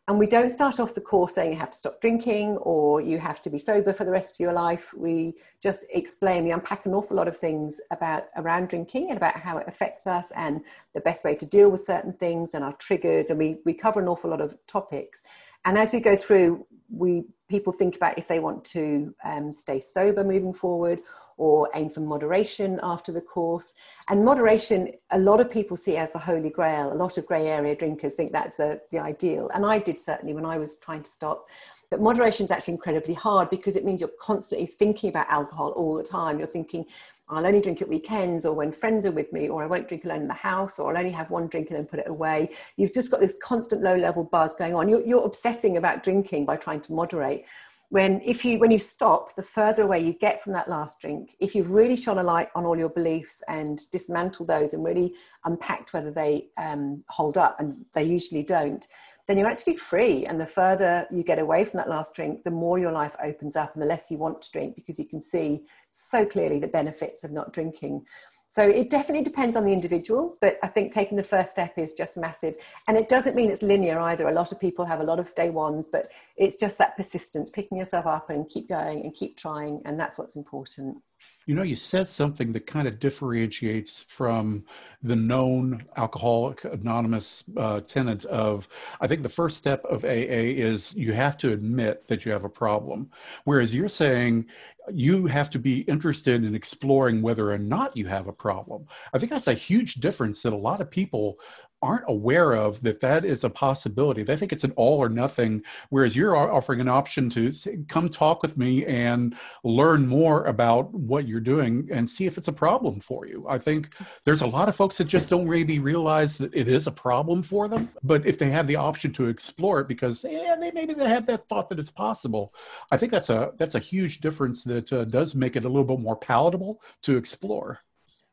And 0.09 0.17
we 0.17 0.25
don't 0.25 0.49
start 0.49 0.79
off 0.79 0.95
the 0.95 1.01
course 1.01 1.35
saying 1.35 1.51
you 1.51 1.59
have 1.59 1.69
to 1.69 1.77
stop 1.77 2.01
drinking 2.01 2.57
or 2.57 2.99
you 2.99 3.19
have 3.19 3.43
to 3.43 3.49
be 3.51 3.59
sober 3.59 3.93
for 3.93 4.05
the 4.05 4.11
rest 4.11 4.33
of 4.33 4.39
your 4.39 4.53
life. 4.53 4.91
We 4.95 5.35
just 5.61 5.85
explain, 5.93 6.45
we 6.45 6.51
unpack 6.51 6.87
an 6.87 6.95
awful 6.95 7.15
lot 7.15 7.27
of 7.27 7.37
things 7.37 7.79
about 7.91 8.23
around 8.35 8.69
drinking 8.69 9.09
and 9.09 9.17
about 9.17 9.35
how 9.35 9.59
it 9.59 9.67
affects 9.67 10.07
us 10.07 10.31
and 10.31 10.61
the 10.95 10.99
best 11.01 11.23
way 11.23 11.35
to 11.35 11.45
deal 11.45 11.69
with 11.69 11.83
certain 11.83 12.13
things 12.13 12.55
and 12.55 12.63
our 12.63 12.73
triggers. 12.77 13.29
And 13.29 13.37
we, 13.37 13.59
we 13.65 13.73
cover 13.75 13.99
an 13.99 14.07
awful 14.07 14.31
lot 14.31 14.41
of 14.41 14.57
topics. 14.65 15.21
And 15.63 15.77
as 15.77 15.93
we 15.93 15.99
go 15.99 16.15
through, 16.15 16.65
we 16.91 17.25
people 17.47 17.71
think 17.71 17.95
about 17.95 18.17
if 18.17 18.27
they 18.27 18.39
want 18.39 18.63
to 18.63 19.13
um, 19.23 19.51
stay 19.51 19.79
sober 19.79 20.23
moving 20.23 20.55
forward 20.55 21.01
or 21.39 21.69
aim 21.73 21.89
for 21.89 22.01
moderation 22.01 22.79
after 22.83 23.13
the 23.13 23.21
course. 23.21 23.73
And 24.09 24.25
moderation, 24.25 24.91
a 25.11 25.17
lot 25.17 25.39
of 25.39 25.49
people 25.49 25.77
see 25.77 25.95
as 25.95 26.11
the 26.11 26.19
holy 26.19 26.49
grail. 26.49 26.91
A 26.91 26.93
lot 26.93 27.17
of 27.17 27.25
grey 27.25 27.47
area 27.47 27.75
drinkers 27.75 28.15
think 28.15 28.33
that's 28.33 28.57
the, 28.57 28.81
the 28.91 28.99
ideal. 28.99 29.49
And 29.53 29.65
I 29.65 29.79
did 29.79 30.01
certainly 30.01 30.33
when 30.33 30.45
I 30.45 30.57
was 30.57 30.77
trying 30.79 31.01
to 31.03 31.09
stop. 31.09 31.49
But 31.89 32.01
moderation 32.01 32.43
is 32.43 32.51
actually 32.51 32.73
incredibly 32.73 33.13
hard 33.13 33.49
because 33.49 33.77
it 33.77 33.85
means 33.85 34.01
you're 34.01 34.11
constantly 34.19 34.67
thinking 34.67 35.09
about 35.09 35.27
alcohol 35.29 35.71
all 35.71 35.95
the 35.95 36.03
time. 36.03 36.39
You're 36.39 36.47
thinking, 36.47 36.85
I'll 37.29 37.45
only 37.45 37.61
drink 37.61 37.81
at 37.81 37.87
weekends 37.87 38.45
or 38.45 38.53
when 38.53 38.71
friends 38.73 39.05
are 39.05 39.11
with 39.11 39.31
me, 39.31 39.47
or 39.47 39.63
I 39.63 39.67
won't 39.67 39.87
drink 39.87 40.03
alone 40.03 40.23
in 40.23 40.27
the 40.27 40.33
house, 40.33 40.77
or 40.77 40.91
I'll 40.91 40.97
only 40.97 41.11
have 41.11 41.29
one 41.29 41.47
drink 41.47 41.69
and 41.69 41.77
then 41.77 41.85
put 41.85 41.99
it 41.99 42.07
away. 42.09 42.49
You've 42.75 42.93
just 42.93 43.11
got 43.11 43.21
this 43.21 43.37
constant 43.41 43.81
low 43.81 43.95
level 43.95 44.23
buzz 44.25 44.55
going 44.55 44.75
on. 44.75 44.89
You're, 44.89 45.05
you're 45.05 45.25
obsessing 45.25 45.77
about 45.77 46.03
drinking 46.03 46.45
by 46.45 46.57
trying 46.57 46.81
to 46.81 46.93
moderate. 46.93 47.45
When 47.89 48.21
if 48.21 48.45
you 48.45 48.59
when 48.59 48.69
you 48.69 48.77
stop, 48.77 49.35
the 49.35 49.41
further 49.41 49.81
away 49.81 49.99
you 49.99 50.13
get 50.13 50.41
from 50.41 50.53
that 50.53 50.69
last 50.69 51.01
drink. 51.01 51.35
If 51.39 51.55
you've 51.55 51.71
really 51.71 51.95
shone 51.95 52.19
a 52.19 52.23
light 52.23 52.49
on 52.53 52.63
all 52.63 52.77
your 52.77 52.89
beliefs 52.89 53.41
and 53.47 53.81
dismantled 53.91 54.47
those 54.47 54.75
and 54.75 54.85
really 54.85 55.15
unpacked 55.43 55.91
whether 55.91 56.11
they 56.11 56.49
um, 56.57 57.03
hold 57.09 57.35
up, 57.35 57.59
and 57.59 57.85
they 57.93 58.03
usually 58.03 58.43
don't, 58.43 58.85
then 59.25 59.39
you're 59.39 59.47
actually 59.47 59.75
free. 59.75 60.25
And 60.27 60.39
the 60.39 60.45
further 60.45 61.07
you 61.09 61.23
get 61.23 61.39
away 61.39 61.65
from 61.65 61.77
that 61.77 61.89
last 61.89 62.13
drink, 62.13 62.43
the 62.43 62.51
more 62.51 62.77
your 62.77 62.91
life 62.91 63.15
opens 63.23 63.55
up 63.55 63.73
and 63.73 63.81
the 63.81 63.87
less 63.87 64.11
you 64.11 64.17
want 64.17 64.43
to 64.43 64.51
drink 64.51 64.75
because 64.75 64.99
you 64.99 65.05
can 65.05 65.21
see 65.21 65.61
so 65.89 66.25
clearly 66.25 66.59
the 66.59 66.67
benefits 66.67 67.23
of 67.23 67.31
not 67.31 67.53
drinking. 67.53 68.05
So 68.51 68.67
it 68.67 68.89
definitely 68.89 69.23
depends 69.23 69.55
on 69.55 69.63
the 69.63 69.71
individual, 69.71 70.37
but 70.41 70.57
I 70.63 70.67
think 70.67 70.91
taking 70.91 71.17
the 71.17 71.23
first 71.23 71.51
step 71.51 71.77
is 71.77 71.93
just 71.93 72.17
massive. 72.17 72.55
And 72.87 72.97
it 72.97 73.07
doesn't 73.07 73.35
mean 73.35 73.51
it's 73.51 73.61
linear 73.61 73.99
either. 73.99 74.27
A 74.27 74.33
lot 74.33 74.51
of 74.51 74.59
people 74.59 74.85
have 74.85 75.01
a 75.01 75.03
lot 75.03 75.19
of 75.19 75.33
day 75.35 75.51
ones, 75.51 75.87
but 75.87 76.11
it's 76.35 76.55
just 76.55 76.79
that 76.79 76.97
persistence, 76.97 77.51
picking 77.51 77.77
yourself 77.77 78.07
up 78.07 78.31
and 78.31 78.49
keep 78.49 78.67
going 78.67 79.03
and 79.03 79.13
keep 79.13 79.37
trying. 79.37 79.81
And 79.85 79.99
that's 79.99 80.17
what's 80.17 80.35
important. 80.35 80.97
You 81.45 81.55
know, 81.55 81.63
you 81.63 81.75
said 81.75 82.07
something 82.07 82.51
that 82.53 82.65
kind 82.67 82.87
of 82.87 82.99
differentiates 82.99 84.03
from 84.03 84.65
the 85.01 85.15
known 85.15 85.85
Alcoholic 85.97 86.63
Anonymous 86.63 87.43
uh, 87.57 87.81
tenet 87.81 88.25
of, 88.25 88.67
I 89.01 89.07
think 89.07 89.23
the 89.23 89.29
first 89.29 89.57
step 89.57 89.83
of 89.85 90.05
AA 90.05 90.07
is 90.07 90.95
you 90.95 91.11
have 91.13 91.37
to 91.37 91.51
admit 91.51 92.07
that 92.07 92.25
you 92.25 92.31
have 92.31 92.43
a 92.43 92.49
problem. 92.49 93.09
Whereas 93.45 93.73
you're 93.73 93.89
saying 93.89 94.45
you 94.93 95.27
have 95.27 95.49
to 95.51 95.59
be 95.59 95.81
interested 95.81 96.43
in 96.43 96.55
exploring 96.55 97.21
whether 97.21 97.51
or 97.51 97.57
not 97.57 97.95
you 97.95 98.07
have 98.07 98.27
a 98.27 98.33
problem. 98.33 98.85
I 99.13 99.19
think 99.19 99.31
that's 99.31 99.47
a 99.47 99.53
huge 99.53 99.95
difference 99.95 100.43
that 100.43 100.53
a 100.53 100.57
lot 100.57 100.81
of 100.81 100.91
people 100.91 101.39
aren't 101.81 102.03
aware 102.07 102.53
of 102.53 102.81
that 102.81 102.99
that 102.99 103.23
is 103.23 103.43
a 103.43 103.49
possibility. 103.49 104.23
They 104.23 104.35
think 104.35 104.51
it's 104.51 104.63
an 104.63 104.73
all 104.75 104.99
or 104.99 105.09
nothing, 105.09 105.63
whereas 105.89 106.15
you're 106.15 106.35
offering 106.35 106.81
an 106.81 106.89
option 106.89 107.29
to 107.31 107.51
say, 107.51 107.77
come 107.87 108.09
talk 108.09 108.41
with 108.41 108.57
me 108.57 108.85
and 108.85 109.35
learn 109.63 110.07
more 110.07 110.43
about 110.45 110.93
what 110.93 111.27
you're 111.27 111.39
doing 111.39 111.87
and 111.91 112.09
see 112.09 112.25
if 112.25 112.37
it's 112.37 112.49
a 112.49 112.53
problem 112.53 112.99
for 112.99 113.25
you. 113.25 113.45
I 113.47 113.59
think 113.59 113.95
there's 114.25 114.41
a 114.41 114.47
lot 114.47 114.67
of 114.67 114.75
folks 114.75 114.97
that 114.97 115.05
just 115.05 115.29
don't 115.29 115.47
really 115.47 115.79
realize 115.79 116.37
that 116.39 116.53
it 116.53 116.67
is 116.67 116.87
a 116.87 116.91
problem 116.91 117.41
for 117.41 117.67
them, 117.67 117.89
but 118.03 118.25
if 118.25 118.37
they 118.37 118.49
have 118.49 118.67
the 118.67 118.75
option 118.75 119.13
to 119.13 119.27
explore 119.27 119.79
it 119.79 119.87
because 119.87 120.25
yeah, 120.29 120.55
they 120.59 120.71
maybe 120.71 120.93
they 120.93 121.07
have 121.07 121.25
that 121.27 121.47
thought 121.47 121.69
that 121.69 121.79
it's 121.79 121.91
possible. 121.91 122.53
I 122.91 122.97
think 122.97 123.11
that's 123.11 123.29
a 123.29 123.51
that's 123.57 123.75
a 123.75 123.79
huge 123.79 124.19
difference 124.19 124.63
that 124.65 124.78
uh, 124.91 125.03
does 125.05 125.35
make 125.35 125.55
it 125.55 125.65
a 125.65 125.69
little 125.69 125.83
bit 125.83 125.99
more 125.99 126.15
palatable 126.15 126.81
to 127.03 127.17
explore. 127.17 127.79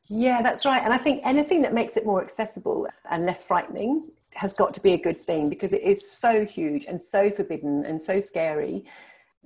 Yeah, 0.09 0.41
that's 0.43 0.65
right. 0.65 0.83
And 0.83 0.93
I 0.93 0.99
think 0.99 1.23
anything 1.25 1.63
that 1.63 1.75
makes 1.75 1.97
it 1.97 2.07
more 2.07 2.23
accessible 2.23 2.87
and 3.11 3.25
less 3.25 3.43
frightening 3.43 4.11
has 4.35 4.53
got 4.53 4.75
to 4.75 4.81
be 4.81 4.93
a 4.93 4.99
good 4.99 5.17
thing 5.17 5.49
because 5.49 5.73
it 5.73 5.83
is 5.83 6.11
so 6.11 6.45
huge 6.45 6.85
and 6.85 7.01
so 7.01 7.31
forbidden 7.31 7.85
and 7.85 8.01
so 8.01 8.21
scary. 8.21 8.85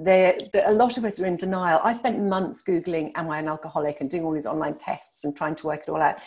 A 0.06 0.72
lot 0.72 0.96
of 0.96 1.04
us 1.04 1.20
are 1.20 1.26
in 1.26 1.36
denial. 1.36 1.80
I 1.84 1.92
spent 1.92 2.18
months 2.18 2.62
Googling, 2.62 3.12
Am 3.16 3.28
I 3.30 3.38
an 3.38 3.48
alcoholic? 3.48 4.00
and 4.00 4.10
doing 4.10 4.24
all 4.24 4.32
these 4.32 4.46
online 4.46 4.76
tests 4.76 5.24
and 5.24 5.36
trying 5.36 5.54
to 5.56 5.66
work 5.66 5.82
it 5.82 5.88
all 5.90 6.00
out. 6.00 6.18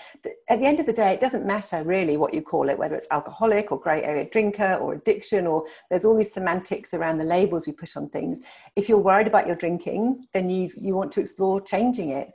At 0.50 0.60
the 0.60 0.66
end 0.66 0.80
of 0.80 0.86
the 0.86 0.94
day, 0.94 1.12
it 1.12 1.20
doesn't 1.20 1.46
matter 1.46 1.82
really 1.84 2.18
what 2.18 2.34
you 2.34 2.42
call 2.42 2.70
it, 2.70 2.78
whether 2.78 2.96
it's 2.96 3.08
alcoholic 3.12 3.72
or 3.72 3.80
grey 3.80 4.04
area 4.04 4.30
drinker 4.30 4.76
or 4.76 4.94
addiction, 4.94 5.48
or 5.48 5.66
there's 5.90 6.06
all 6.06 6.16
these 6.16 6.34
semantics 6.34 6.94
around 6.94 7.18
the 7.18 7.24
labels 7.24 7.66
we 7.66 7.74
put 7.74 7.98
on 7.98 8.10
things. 8.10 8.42
If 8.76 8.90
you're 8.90 9.00
worried 9.00 9.28
about 9.28 9.48
your 9.48 9.56
drinking, 9.56 10.26
then 10.34 10.50
you, 10.50 10.70
you 10.80 10.96
want 10.96 11.12
to 11.14 11.22
explore 11.22 11.60
changing 11.60 12.10
it 12.10 12.32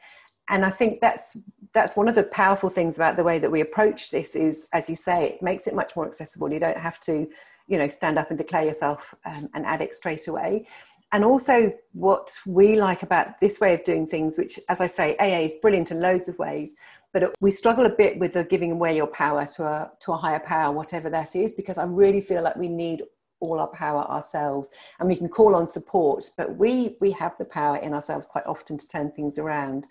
and 0.49 0.65
I 0.65 0.71
think 0.71 1.01
that's 1.01 1.37
that's 1.75 1.97
one 1.97 2.09
of 2.09 2.15
the 2.15 2.23
powerful 2.23 2.71
things 2.71 2.97
about 2.97 3.17
the 3.17 3.23
way 3.23 3.39
that 3.39 3.51
we 3.51 3.61
approach 3.61 4.11
this 4.11 4.35
is, 4.35 4.67
as 4.73 4.89
you 4.89 4.97
say, 4.97 5.25
it 5.25 5.43
makes 5.43 5.67
it 5.67 5.75
much 5.75 5.95
more 5.95 6.07
accessible. 6.07 6.51
You 6.51 6.59
don't 6.59 6.79
have 6.79 6.99
to, 7.01 7.29
you 7.67 7.77
know, 7.77 7.89
stand 7.89 8.19
up 8.19 8.31
and 8.31 8.39
declare 8.39 8.65
yourself 8.65 9.15
um, 9.27 9.51
an 9.53 9.67
addict 9.67 9.95
straight 9.95 10.29
away. 10.29 10.67
And 11.13 11.25
also, 11.25 11.73
what 11.93 12.31
we 12.47 12.79
like 12.79 13.03
about 13.03 13.39
this 13.41 13.61
way 13.61 13.75
of 13.75 13.83
doing 13.85 14.07
things, 14.07 14.37
which, 14.37 14.61
as 14.69 14.81
I 14.81 14.87
say, 14.87 15.17
AA 15.19 15.45
is 15.45 15.55
brilliant 15.55 15.91
in 15.91 16.01
loads 16.01 16.29
of 16.29 16.39
ways, 16.39 16.75
but 17.13 17.35
we 17.41 17.51
struggle 17.51 17.87
a 17.87 17.91
bit 17.91 18.19
with 18.19 18.35
the 18.35 18.45
giving 18.45 18.73
away 18.73 18.97
your 18.97 19.07
power 19.07 19.47
to 19.57 19.65
a 19.65 19.91
to 20.01 20.13
a 20.13 20.17
higher 20.17 20.41
power, 20.41 20.73
whatever 20.75 21.09
that 21.11 21.35
is, 21.35 21.55
because 21.55 21.79
I 21.79 21.85
really 21.85 22.21
feel 22.21 22.43
like 22.43 22.57
we 22.57 22.69
need 22.69 23.03
all 23.41 23.61
our 23.61 23.69
power 23.69 24.03
ourselves 24.11 24.73
and 24.99 25.09
we 25.09 25.15
can 25.15 25.29
call 25.29 25.55
on 25.55 25.69
support 25.69 26.29
but 26.37 26.57
we 26.57 26.97
we 27.01 27.13
have 27.13 27.39
the 27.39 27.45
power 27.45 27.77
in 27.77 27.95
ourselves 27.95 28.27
quite 28.27 28.45
often 28.47 28.77
to 28.77 28.89
turn 28.89 29.13
things 29.13 29.39
around 29.39 29.87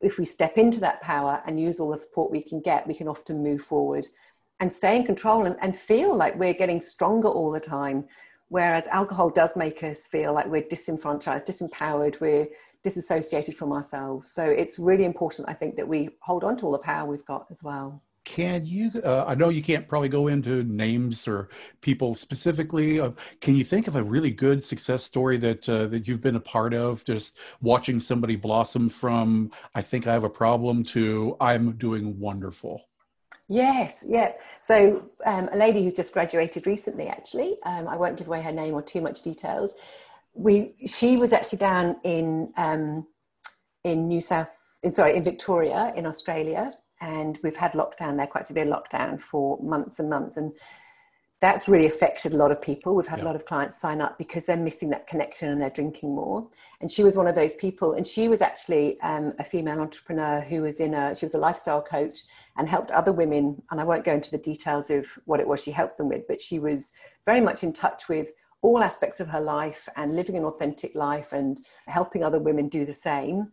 if 0.00 0.18
we 0.18 0.24
step 0.24 0.56
into 0.56 0.80
that 0.80 1.00
power 1.02 1.42
and 1.46 1.60
use 1.60 1.78
all 1.78 1.90
the 1.90 1.98
support 1.98 2.30
we 2.30 2.42
can 2.42 2.60
get, 2.60 2.86
we 2.86 2.94
can 2.94 3.08
often 3.08 3.42
move 3.42 3.62
forward 3.62 4.06
and 4.58 4.72
stay 4.72 4.96
in 4.96 5.04
control 5.04 5.46
and, 5.46 5.56
and 5.60 5.76
feel 5.76 6.14
like 6.14 6.38
we're 6.38 6.54
getting 6.54 6.80
stronger 6.80 7.28
all 7.28 7.50
the 7.50 7.60
time. 7.60 8.06
Whereas 8.50 8.88
alcohol 8.88 9.30
does 9.30 9.56
make 9.56 9.82
us 9.84 10.08
feel 10.08 10.34
like 10.34 10.46
we're 10.46 10.66
disenfranchised, 10.68 11.46
disempowered, 11.46 12.20
we're 12.20 12.48
disassociated 12.82 13.54
from 13.54 13.72
ourselves. 13.72 14.32
So 14.32 14.44
it's 14.44 14.76
really 14.76 15.04
important, 15.04 15.48
I 15.48 15.54
think, 15.54 15.76
that 15.76 15.86
we 15.86 16.10
hold 16.20 16.42
on 16.42 16.56
to 16.56 16.66
all 16.66 16.72
the 16.72 16.78
power 16.78 17.08
we've 17.08 17.24
got 17.24 17.46
as 17.50 17.62
well. 17.62 18.02
Can 18.26 18.66
you 18.66 18.90
uh, 19.02 19.24
i 19.26 19.34
know 19.34 19.48
you 19.48 19.62
can't 19.62 19.88
probably 19.88 20.10
go 20.10 20.28
into 20.28 20.62
names 20.64 21.26
or 21.26 21.48
people 21.80 22.14
specifically 22.14 23.00
uh, 23.00 23.12
can 23.40 23.56
you 23.56 23.64
think 23.64 23.88
of 23.88 23.96
a 23.96 24.02
really 24.02 24.30
good 24.30 24.62
success 24.62 25.02
story 25.02 25.38
that 25.38 25.66
uh, 25.68 25.86
that 25.86 26.06
you've 26.06 26.20
been 26.20 26.36
a 26.36 26.40
part 26.40 26.74
of? 26.74 27.02
Just 27.02 27.38
watching 27.62 27.98
somebody 27.98 28.36
blossom 28.36 28.90
from 28.90 29.50
i 29.74 29.80
think 29.80 30.06
i 30.06 30.12
have 30.12 30.24
a 30.24 30.30
problem 30.30 30.84
to 30.84 31.34
i'm 31.40 31.72
doing 31.72 32.20
wonderful 32.20 32.82
Yes, 33.50 34.04
yeah. 34.08 34.34
So 34.60 35.10
um, 35.26 35.48
a 35.52 35.56
lady 35.56 35.82
who's 35.82 35.92
just 35.92 36.12
graduated 36.12 36.68
recently, 36.68 37.08
actually, 37.08 37.58
um, 37.64 37.88
I 37.88 37.96
won't 37.96 38.16
give 38.16 38.28
away 38.28 38.42
her 38.42 38.52
name 38.52 38.74
or 38.74 38.80
too 38.80 39.00
much 39.00 39.22
details. 39.22 39.74
We, 40.34 40.76
she 40.86 41.16
was 41.16 41.32
actually 41.32 41.58
down 41.58 41.96
in 42.04 42.52
um, 42.56 43.08
in 43.82 44.06
New 44.06 44.20
South, 44.20 44.56
in, 44.84 44.92
sorry, 44.92 45.16
in 45.16 45.24
Victoria, 45.24 45.92
in 45.96 46.06
Australia, 46.06 46.72
and 47.00 47.38
we've 47.42 47.56
had 47.56 47.72
lockdown 47.72 48.16
there, 48.16 48.28
quite 48.28 48.46
severe 48.46 48.66
lockdown 48.66 49.20
for 49.20 49.58
months 49.60 49.98
and 49.98 50.08
months, 50.08 50.36
and 50.36 50.52
that's 51.40 51.68
really 51.68 51.86
affected 51.86 52.34
a 52.34 52.36
lot 52.36 52.52
of 52.52 52.60
people. 52.60 52.94
We've 52.94 53.06
had 53.06 53.18
yeah. 53.18 53.24
a 53.24 53.28
lot 53.28 53.34
of 53.34 53.46
clients 53.46 53.80
sign 53.80 54.00
up 54.00 54.18
because 54.18 54.44
they're 54.46 54.56
missing 54.58 54.90
that 54.90 55.06
connection 55.06 55.48
and 55.48 55.60
they're 55.60 55.70
drinking 55.70 56.14
more. 56.14 56.46
And 56.82 56.92
she 56.92 57.02
was 57.02 57.16
one 57.16 57.26
of 57.26 57.34
those 57.34 57.54
people, 57.54 57.94
and 57.94 58.06
she 58.06 58.28
was 58.28 58.42
actually 58.42 59.00
um, 59.00 59.32
a 59.38 59.44
female 59.44 59.80
entrepreneur 59.80 60.40
who 60.40 60.62
was 60.62 60.78
in 60.78 60.94
a 60.94 61.14
she 61.14 61.26
was 61.26 61.34
a 61.34 61.38
lifestyle 61.38 61.82
coach 61.82 62.20
and 62.60 62.68
helped 62.68 62.90
other 62.90 63.10
women. 63.10 63.62
And 63.70 63.80
I 63.80 63.84
won't 63.84 64.04
go 64.04 64.12
into 64.12 64.30
the 64.30 64.38
details 64.38 64.90
of 64.90 65.06
what 65.24 65.40
it 65.40 65.48
was 65.48 65.62
she 65.62 65.70
helped 65.70 65.96
them 65.96 66.08
with, 66.08 66.28
but 66.28 66.40
she 66.40 66.58
was 66.58 66.92
very 67.24 67.40
much 67.40 67.64
in 67.64 67.72
touch 67.72 68.08
with 68.08 68.32
all 68.60 68.82
aspects 68.82 69.18
of 69.18 69.28
her 69.28 69.40
life 69.40 69.88
and 69.96 70.14
living 70.14 70.36
an 70.36 70.44
authentic 70.44 70.94
life 70.94 71.32
and 71.32 71.60
helping 71.86 72.22
other 72.22 72.38
women 72.38 72.68
do 72.68 72.84
the 72.84 72.94
same 72.94 73.50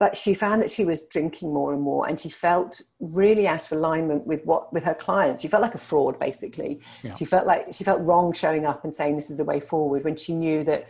but 0.00 0.16
she 0.16 0.34
found 0.34 0.60
that 0.60 0.70
she 0.70 0.84
was 0.84 1.06
drinking 1.06 1.52
more 1.52 1.72
and 1.72 1.80
more 1.82 2.08
and 2.08 2.18
she 2.18 2.28
felt 2.28 2.80
really 3.00 3.46
out 3.46 3.64
of 3.64 3.72
alignment 3.72 4.26
with 4.26 4.44
what 4.44 4.72
with 4.72 4.82
her 4.82 4.94
clients 4.94 5.42
she 5.42 5.48
felt 5.48 5.62
like 5.62 5.74
a 5.74 5.78
fraud 5.78 6.18
basically 6.18 6.80
yeah. 7.02 7.14
she 7.14 7.24
felt 7.24 7.46
like 7.46 7.66
she 7.72 7.84
felt 7.84 8.00
wrong 8.00 8.32
showing 8.32 8.64
up 8.64 8.84
and 8.84 8.94
saying 8.94 9.14
this 9.14 9.30
is 9.30 9.36
the 9.36 9.44
way 9.44 9.60
forward 9.60 10.02
when 10.02 10.16
she 10.16 10.32
knew 10.32 10.64
that 10.64 10.88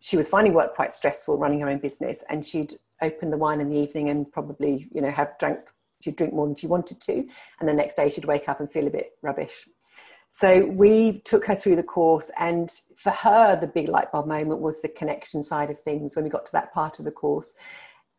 she 0.00 0.16
was 0.16 0.28
finding 0.28 0.54
work 0.54 0.74
quite 0.74 0.92
stressful 0.92 1.38
running 1.38 1.60
her 1.60 1.68
own 1.68 1.78
business 1.78 2.24
and 2.30 2.44
she'd 2.44 2.72
open 3.02 3.30
the 3.30 3.36
wine 3.36 3.60
in 3.60 3.68
the 3.68 3.76
evening 3.76 4.08
and 4.08 4.32
probably 4.32 4.88
you 4.92 5.02
know 5.02 5.10
have 5.10 5.36
drank 5.38 5.60
she'd 6.02 6.16
drink 6.16 6.32
more 6.32 6.46
than 6.46 6.54
she 6.54 6.66
wanted 6.66 7.00
to 7.00 7.26
and 7.60 7.68
the 7.68 7.74
next 7.74 7.94
day 7.94 8.08
she'd 8.08 8.24
wake 8.24 8.48
up 8.48 8.60
and 8.60 8.70
feel 8.70 8.86
a 8.86 8.90
bit 8.90 9.12
rubbish. 9.22 9.66
So 10.30 10.64
we 10.64 11.20
took 11.20 11.44
her 11.46 11.54
through 11.54 11.76
the 11.76 11.82
course 11.82 12.30
and 12.38 12.70
for 12.96 13.10
her 13.10 13.54
the 13.60 13.66
big 13.66 13.88
light 13.88 14.10
bulb 14.10 14.26
moment 14.26 14.60
was 14.60 14.80
the 14.80 14.88
connection 14.88 15.42
side 15.42 15.68
of 15.68 15.78
things 15.78 16.16
when 16.16 16.24
we 16.24 16.30
got 16.30 16.46
to 16.46 16.52
that 16.52 16.72
part 16.72 16.98
of 16.98 17.04
the 17.04 17.10
course. 17.10 17.52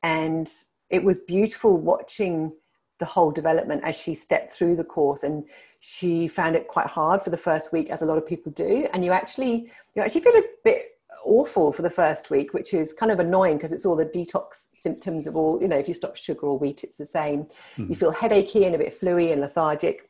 And 0.04 0.48
it 0.92 1.04
was 1.04 1.18
beautiful 1.18 1.78
watching 1.78 2.54
the 3.00 3.06
whole 3.06 3.32
development 3.32 3.82
as 3.84 3.96
she 3.96 4.14
stepped 4.14 4.52
through 4.52 4.76
the 4.76 4.84
course 4.84 5.24
and 5.24 5.46
she 5.80 6.28
found 6.28 6.56
it 6.56 6.68
quite 6.68 6.86
hard 6.86 7.22
for 7.22 7.32
the 7.32 7.38
first 7.38 7.74
week 7.74 7.90
as 7.90 8.04
a 8.04 8.06
lot 8.06 8.20
of 8.20 8.28
people 8.28 8.52
do. 8.52 8.88
And 8.94 9.04
you 9.04 9.12
actually 9.12 9.72
you 9.96 10.02
actually 10.04 10.22
feel 10.22 10.36
a 10.36 10.44
bit 10.64 10.93
awful 11.26 11.72
for 11.72 11.82
the 11.82 11.90
first 11.90 12.30
week 12.30 12.54
which 12.54 12.74
is 12.74 12.94
kind 12.94 13.12
of 13.12 13.20
annoying 13.20 13.58
because 13.58 13.72
it's 13.72 13.86
all 13.86 13.96
the 13.96 14.06
detox 14.06 14.70
symptoms 14.78 15.28
of 15.28 15.36
all 15.36 15.62
you 15.62 15.68
know 15.68 15.78
if 15.78 15.88
you 15.88 15.94
stop 15.94 16.16
sugar 16.16 16.48
or 16.48 16.58
wheat 16.58 16.84
it's 16.84 16.98
the 16.98 17.06
same 17.06 17.46
mm. 17.78 17.90
you 17.90 17.96
feel 17.96 18.12
headachy 18.12 18.66
and 18.66 18.76
a 18.76 18.78
bit 18.78 18.94
fluey 18.94 19.32
and 19.32 19.42
lethargic 19.42 20.10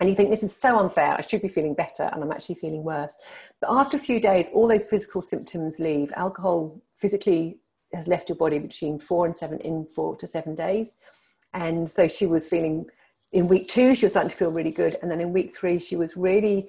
and 0.00 0.08
you 0.08 0.14
think 0.14 0.30
this 0.30 0.42
is 0.42 0.54
so 0.54 0.78
unfair 0.78 1.14
i 1.16 1.20
should 1.20 1.42
be 1.42 1.48
feeling 1.48 1.74
better 1.74 2.10
and 2.12 2.22
i'm 2.22 2.32
actually 2.32 2.54
feeling 2.54 2.84
worse 2.84 3.16
but 3.60 3.70
after 3.70 3.96
a 3.96 4.00
few 4.00 4.20
days 4.20 4.48
all 4.52 4.68
those 4.68 4.86
physical 4.86 5.22
symptoms 5.22 5.78
leave 5.78 6.12
alcohol 6.16 6.80
physically 6.96 7.58
has 7.94 8.08
left 8.08 8.28
your 8.28 8.36
body 8.36 8.58
between 8.58 8.98
four 8.98 9.26
and 9.26 9.36
seven 9.36 9.58
in 9.60 9.84
four 9.84 10.16
to 10.16 10.26
seven 10.26 10.54
days. 10.54 10.96
And 11.54 11.88
so 11.88 12.06
she 12.08 12.26
was 12.26 12.48
feeling 12.48 12.86
in 13.32 13.48
week 13.48 13.68
two, 13.68 13.94
she 13.94 14.06
was 14.06 14.12
starting 14.12 14.30
to 14.30 14.36
feel 14.36 14.52
really 14.52 14.70
good. 14.70 14.96
And 15.02 15.10
then 15.10 15.20
in 15.20 15.32
week 15.32 15.54
three, 15.54 15.78
she 15.78 15.96
was 15.96 16.16
really 16.16 16.68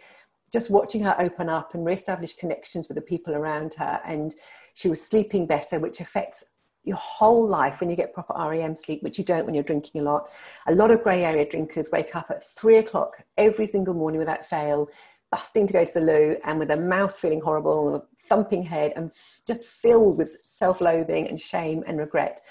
just 0.52 0.70
watching 0.70 1.04
her 1.04 1.16
open 1.20 1.50
up 1.50 1.74
and 1.74 1.86
reestablish 1.86 2.36
connections 2.36 2.88
with 2.88 2.96
the 2.96 3.02
people 3.02 3.34
around 3.34 3.74
her. 3.76 4.02
And 4.06 4.36
she 4.74 4.90
was 4.90 5.02
sleeping 5.02 5.48
better, 5.48 5.80
which 5.80 6.02
affects 6.02 6.44
your 6.84 6.98
whole 6.98 7.48
life 7.48 7.80
when 7.80 7.90
you 7.90 7.96
get 7.96 8.14
proper 8.14 8.34
REM 8.34 8.76
sleep, 8.76 9.04
which 9.04 9.18
you 9.18 9.24
don't 9.24 9.46
when 9.46 9.54
you're 9.54 9.64
drinking 9.64 10.02
a 10.02 10.04
lot. 10.04 10.30
A 10.68 10.74
lot 10.74 10.92
of 10.92 11.04
grey 11.04 11.24
area 11.24 11.48
drinkers 11.48 11.90
wake 11.92 12.16
up 12.16 12.28
at 12.30 12.44
three 12.44 12.78
o'clock 12.78 13.24
every 13.38 13.68
single 13.68 13.94
morning 13.94 14.20
without 14.20 14.46
fail, 14.46 14.90
busting 15.30 15.68
to 15.68 15.74
go 15.74 15.86
to 15.86 15.94
the 15.94 16.02
loo 16.02 16.38
and 16.44 16.60
with 16.60 16.72
a 16.72 16.78
mouth 16.78 17.16
feeling 17.18 17.40
horrible, 17.40 17.96
a 17.96 18.04
thumping 18.20 18.64
head, 18.64 18.94
and 18.96 19.12
just 19.46 19.64
filled 19.64 20.18
with 20.18 20.38
self 20.42 20.82
loathing 20.82 21.28
and 21.28 21.40
shame 21.40 21.84
and 21.86 22.00
regret. 22.00 22.42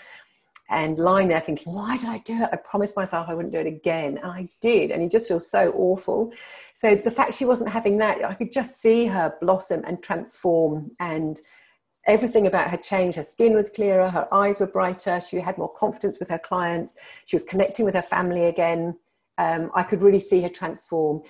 And 0.71 0.99
lying 0.99 1.29
there 1.29 1.41
thinking, 1.41 1.75
why 1.75 1.97
did 1.97 2.09
I 2.09 2.19
do 2.19 2.43
it? 2.45 2.49
I 2.53 2.57
promised 2.57 2.97
myself 2.97 3.29
I 3.29 3.35
wouldn't 3.35 3.53
do 3.53 3.59
it 3.59 3.67
again. 3.67 4.19
And 4.19 4.31
I 4.31 4.49
did. 4.61 4.93
And 4.93 5.03
you 5.03 5.09
just 5.09 5.27
feel 5.27 5.41
so 5.41 5.73
awful. 5.73 6.33
So 6.75 6.95
the 6.95 7.11
fact 7.11 7.35
she 7.35 7.45
wasn't 7.45 7.71
having 7.71 7.99
that, 7.99 8.25
I 8.25 8.35
could 8.35 8.53
just 8.53 8.81
see 8.81 9.07
her 9.07 9.35
blossom 9.41 9.83
and 9.85 10.01
transform. 10.01 10.93
And 11.01 11.41
everything 12.07 12.47
about 12.47 12.71
her 12.71 12.77
changed. 12.77 13.17
Her 13.17 13.25
skin 13.25 13.55
was 13.55 13.69
clearer, 13.69 14.09
her 14.09 14.33
eyes 14.33 14.61
were 14.61 14.69
brighter, 14.69 15.21
she 15.21 15.41
had 15.41 15.59
more 15.59 15.73
confidence 15.73 16.19
with 16.19 16.31
her 16.31 16.39
clients, 16.39 16.97
she 17.27 17.37
was 17.37 17.43
connecting 17.43 17.85
with 17.85 17.95
her 17.95 18.03
family 18.03 18.47
again. 18.47 18.97
Um, 19.39 19.71
I 19.75 19.83
could 19.83 20.03
really 20.03 20.21
see 20.21 20.41
her 20.43 20.49
transform. 20.49 21.23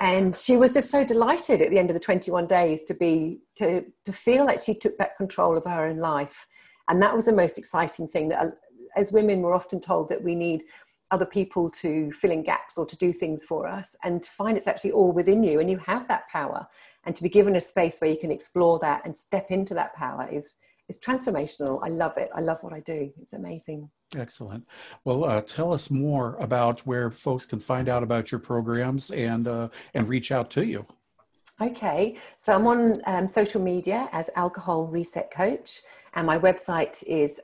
And 0.00 0.34
she 0.34 0.56
was 0.56 0.74
just 0.74 0.90
so 0.90 1.04
delighted 1.04 1.60
at 1.60 1.70
the 1.70 1.78
end 1.78 1.90
of 1.90 1.94
the 1.94 2.00
21 2.00 2.46
days 2.46 2.84
to 2.84 2.94
be 2.94 3.40
to 3.56 3.84
to 4.04 4.12
feel 4.12 4.46
that 4.46 4.60
she 4.60 4.74
took 4.74 4.96
back 4.96 5.16
control 5.16 5.56
of 5.56 5.64
her 5.64 5.86
own 5.86 5.98
life. 5.98 6.46
And 6.88 7.00
that 7.02 7.14
was 7.14 7.26
the 7.26 7.32
most 7.32 7.58
exciting 7.58 8.08
thing 8.08 8.28
that 8.30 8.54
as 8.96 9.12
women, 9.12 9.42
we're 9.42 9.54
often 9.54 9.80
told 9.80 10.08
that 10.08 10.22
we 10.22 10.34
need 10.34 10.64
other 11.10 11.26
people 11.26 11.68
to 11.68 12.10
fill 12.12 12.30
in 12.30 12.42
gaps 12.42 12.78
or 12.78 12.86
to 12.86 12.96
do 12.96 13.12
things 13.12 13.44
for 13.44 13.66
us, 13.68 13.94
and 14.02 14.22
to 14.22 14.30
find 14.30 14.56
it's 14.56 14.66
actually 14.66 14.92
all 14.92 15.12
within 15.12 15.44
you 15.44 15.60
and 15.60 15.70
you 15.70 15.76
have 15.78 16.08
that 16.08 16.28
power. 16.28 16.66
And 17.04 17.14
to 17.16 17.22
be 17.22 17.28
given 17.28 17.56
a 17.56 17.60
space 17.60 18.00
where 18.00 18.10
you 18.10 18.16
can 18.16 18.30
explore 18.30 18.78
that 18.78 19.02
and 19.04 19.16
step 19.16 19.50
into 19.50 19.74
that 19.74 19.94
power 19.94 20.28
is 20.30 20.56
is 20.88 20.98
transformational. 20.98 21.80
I 21.82 21.88
love 21.88 22.16
it. 22.16 22.30
I 22.34 22.40
love 22.40 22.58
what 22.62 22.72
I 22.72 22.80
do. 22.80 23.12
It's 23.20 23.32
amazing. 23.32 23.88
Excellent. 24.16 24.66
Well, 25.04 25.24
uh, 25.24 25.40
tell 25.40 25.72
us 25.72 25.90
more 25.90 26.36
about 26.38 26.80
where 26.80 27.10
folks 27.10 27.46
can 27.46 27.60
find 27.60 27.88
out 27.88 28.02
about 28.02 28.30
your 28.30 28.40
programs 28.40 29.10
and 29.10 29.48
uh, 29.48 29.68
and 29.94 30.08
reach 30.08 30.32
out 30.32 30.50
to 30.50 30.66
you. 30.66 30.86
Okay, 31.60 32.16
so 32.36 32.54
I'm 32.54 32.66
on 32.66 33.00
um, 33.06 33.28
social 33.28 33.60
media 33.60 34.08
as 34.12 34.30
Alcohol 34.34 34.86
Reset 34.86 35.30
Coach, 35.30 35.82
and 36.14 36.26
my 36.26 36.38
website 36.38 37.04
is 37.06 37.40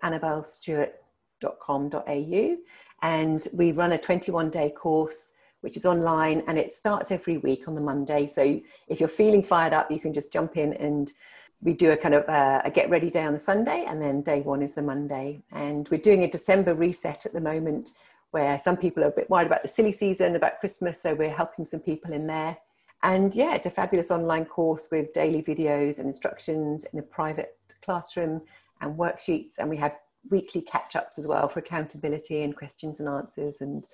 annabellestewart.com 1.42 1.90
com.au 1.90 2.56
and 3.02 3.48
we 3.52 3.72
run 3.72 3.92
a 3.92 3.98
21 3.98 4.50
day 4.50 4.70
course 4.70 5.32
which 5.60 5.76
is 5.76 5.84
online 5.84 6.42
and 6.46 6.56
it 6.56 6.72
starts 6.72 7.10
every 7.10 7.36
week 7.38 7.66
on 7.66 7.74
the 7.74 7.80
Monday. 7.80 8.28
So 8.28 8.60
if 8.86 9.00
you're 9.00 9.08
feeling 9.08 9.42
fired 9.42 9.72
up, 9.72 9.90
you 9.90 9.98
can 9.98 10.12
just 10.12 10.32
jump 10.32 10.56
in 10.56 10.72
and 10.74 11.12
we 11.60 11.72
do 11.72 11.90
a 11.90 11.96
kind 11.96 12.14
of 12.14 12.28
uh, 12.28 12.62
a 12.64 12.70
get 12.70 12.88
ready 12.88 13.10
day 13.10 13.24
on 13.24 13.32
the 13.32 13.40
Sunday 13.40 13.84
and 13.88 14.00
then 14.00 14.22
day 14.22 14.40
one 14.40 14.62
is 14.62 14.76
the 14.76 14.82
Monday. 14.82 15.42
And 15.50 15.88
we're 15.88 16.00
doing 16.00 16.22
a 16.22 16.30
December 16.30 16.74
reset 16.74 17.26
at 17.26 17.32
the 17.32 17.40
moment 17.40 17.90
where 18.30 18.56
some 18.60 18.76
people 18.76 19.02
are 19.02 19.08
a 19.08 19.10
bit 19.10 19.28
worried 19.28 19.48
about 19.48 19.62
the 19.62 19.68
silly 19.68 19.90
season, 19.90 20.36
about 20.36 20.60
Christmas. 20.60 21.02
So 21.02 21.16
we're 21.16 21.34
helping 21.34 21.64
some 21.64 21.80
people 21.80 22.12
in 22.12 22.28
there. 22.28 22.56
And 23.02 23.34
yeah, 23.34 23.56
it's 23.56 23.66
a 23.66 23.70
fabulous 23.70 24.12
online 24.12 24.44
course 24.44 24.86
with 24.92 25.12
daily 25.12 25.42
videos 25.42 25.98
and 25.98 26.06
instructions 26.06 26.84
in 26.92 27.00
a 27.00 27.02
private 27.02 27.56
classroom 27.82 28.42
and 28.80 28.96
worksheets. 28.96 29.58
And 29.58 29.68
we 29.68 29.76
have 29.78 29.96
weekly 30.30 30.62
catch 30.62 30.96
ups 30.96 31.18
as 31.18 31.26
well 31.26 31.48
for 31.48 31.60
accountability 31.60 32.42
and 32.42 32.56
questions 32.56 33.00
and 33.00 33.08
answers. 33.08 33.60
And 33.60 33.84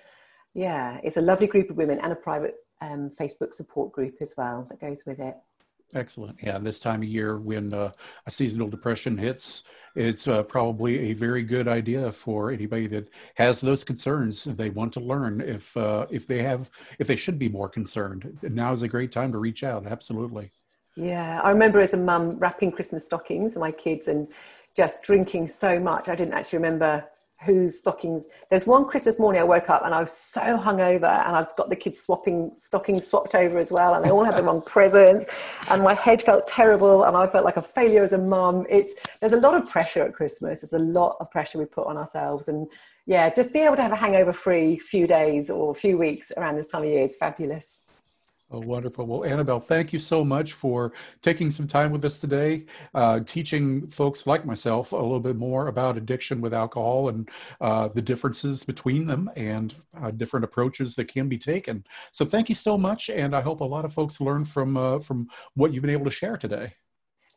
yeah, 0.53 0.99
it's 1.03 1.17
a 1.17 1.21
lovely 1.21 1.47
group 1.47 1.69
of 1.69 1.77
women 1.77 1.99
and 1.99 2.11
a 2.11 2.15
private 2.15 2.55
um, 2.81 3.11
Facebook 3.19 3.53
support 3.53 3.91
group 3.91 4.15
as 4.21 4.33
well 4.37 4.67
that 4.69 4.81
goes 4.81 5.03
with 5.05 5.19
it. 5.19 5.35
Excellent. 5.93 6.39
Yeah, 6.41 6.57
this 6.57 6.79
time 6.79 7.03
of 7.03 7.07
year 7.07 7.37
when 7.37 7.73
uh, 7.73 7.91
a 8.25 8.31
seasonal 8.31 8.67
depression 8.67 9.17
hits, 9.17 9.63
it's 9.95 10.27
uh, 10.27 10.43
probably 10.43 11.11
a 11.11 11.13
very 11.13 11.43
good 11.43 11.67
idea 11.67 12.11
for 12.11 12.51
anybody 12.51 12.87
that 12.87 13.07
has 13.35 13.61
those 13.61 13.83
concerns. 13.83 14.43
They 14.43 14.69
want 14.69 14.93
to 14.93 14.99
learn 14.99 15.41
if 15.41 15.77
uh, 15.77 16.07
if 16.09 16.27
they 16.27 16.41
have 16.41 16.69
if 16.99 17.07
they 17.07 17.15
should 17.15 17.37
be 17.37 17.49
more 17.49 17.69
concerned. 17.69 18.37
Now 18.41 18.73
is 18.73 18.81
a 18.81 18.87
great 18.87 19.11
time 19.11 19.31
to 19.31 19.37
reach 19.37 19.63
out. 19.63 19.85
Absolutely. 19.85 20.49
Yeah, 20.97 21.41
I 21.41 21.49
remember 21.49 21.79
as 21.79 21.93
a 21.93 21.97
mum 21.97 22.37
wrapping 22.39 22.71
Christmas 22.71 23.05
stockings 23.05 23.53
for 23.53 23.59
my 23.59 23.71
kids 23.71 24.07
and 24.07 24.27
just 24.75 25.01
drinking 25.03 25.47
so 25.47 25.79
much. 25.79 26.09
I 26.09 26.15
didn't 26.15 26.33
actually 26.33 26.57
remember 26.57 27.05
whose 27.43 27.79
stockings. 27.79 28.27
There's 28.49 28.65
one 28.65 28.85
Christmas 28.85 29.19
morning 29.19 29.41
I 29.41 29.43
woke 29.43 29.69
up 29.69 29.83
and 29.85 29.93
I 29.93 29.99
was 29.99 30.11
so 30.11 30.41
hungover, 30.41 31.25
and 31.25 31.35
I've 31.35 31.55
got 31.55 31.69
the 31.69 31.75
kids 31.75 32.01
swapping 32.01 32.51
stockings 32.57 33.07
swapped 33.07 33.35
over 33.35 33.57
as 33.57 33.71
well, 33.71 33.93
and 33.93 34.03
they 34.03 34.09
all 34.09 34.23
had 34.23 34.35
the 34.35 34.43
wrong 34.43 34.61
presents, 34.65 35.25
and 35.69 35.83
my 35.83 35.93
head 35.93 36.21
felt 36.21 36.47
terrible, 36.47 37.03
and 37.03 37.15
I 37.15 37.27
felt 37.27 37.45
like 37.45 37.57
a 37.57 37.61
failure 37.61 38.03
as 38.03 38.13
a 38.13 38.17
mum. 38.17 38.65
It's 38.69 38.91
there's 39.19 39.33
a 39.33 39.39
lot 39.39 39.61
of 39.61 39.69
pressure 39.69 40.03
at 40.03 40.13
Christmas. 40.13 40.61
There's 40.61 40.73
a 40.73 40.79
lot 40.79 41.17
of 41.19 41.29
pressure 41.29 41.59
we 41.59 41.65
put 41.65 41.87
on 41.87 41.97
ourselves, 41.97 42.47
and 42.47 42.67
yeah, 43.05 43.29
just 43.29 43.53
being 43.53 43.65
able 43.65 43.75
to 43.75 43.83
have 43.83 43.91
a 43.91 43.97
hangover-free 43.97 44.79
few 44.79 45.05
days 45.05 45.49
or 45.49 45.71
a 45.71 45.75
few 45.75 45.97
weeks 45.97 46.31
around 46.37 46.55
this 46.55 46.69
time 46.69 46.83
of 46.83 46.89
year 46.89 47.03
is 47.03 47.15
fabulous. 47.15 47.83
Oh, 48.55 48.61
wonderful. 48.61 49.05
Well, 49.05 49.25
Annabelle, 49.25 49.59
thank 49.59 49.91
you 49.91 49.99
so 49.99 50.23
much 50.23 50.53
for 50.53 50.93
taking 51.21 51.51
some 51.51 51.67
time 51.67 51.91
with 51.91 52.05
us 52.05 52.21
today, 52.21 52.63
uh, 52.93 53.19
teaching 53.19 53.85
folks 53.85 54.25
like 54.25 54.45
myself 54.45 54.93
a 54.93 54.95
little 54.95 55.19
bit 55.19 55.35
more 55.35 55.67
about 55.67 55.97
addiction 55.97 56.39
with 56.39 56.53
alcohol 56.53 57.09
and 57.09 57.29
uh, 57.59 57.89
the 57.89 58.01
differences 58.01 58.63
between 58.63 59.07
them 59.07 59.29
and 59.35 59.75
uh, 60.01 60.09
different 60.09 60.45
approaches 60.45 60.95
that 60.95 61.09
can 61.09 61.27
be 61.27 61.37
taken. 61.37 61.83
So, 62.11 62.23
thank 62.23 62.47
you 62.47 62.55
so 62.55 62.77
much, 62.77 63.09
and 63.09 63.35
I 63.35 63.41
hope 63.41 63.59
a 63.59 63.65
lot 63.65 63.83
of 63.83 63.91
folks 63.91 64.21
learn 64.21 64.45
from 64.45 64.77
uh, 64.77 64.99
from 64.99 65.27
what 65.55 65.73
you've 65.73 65.81
been 65.81 65.91
able 65.91 66.05
to 66.05 66.11
share 66.11 66.37
today. 66.37 66.75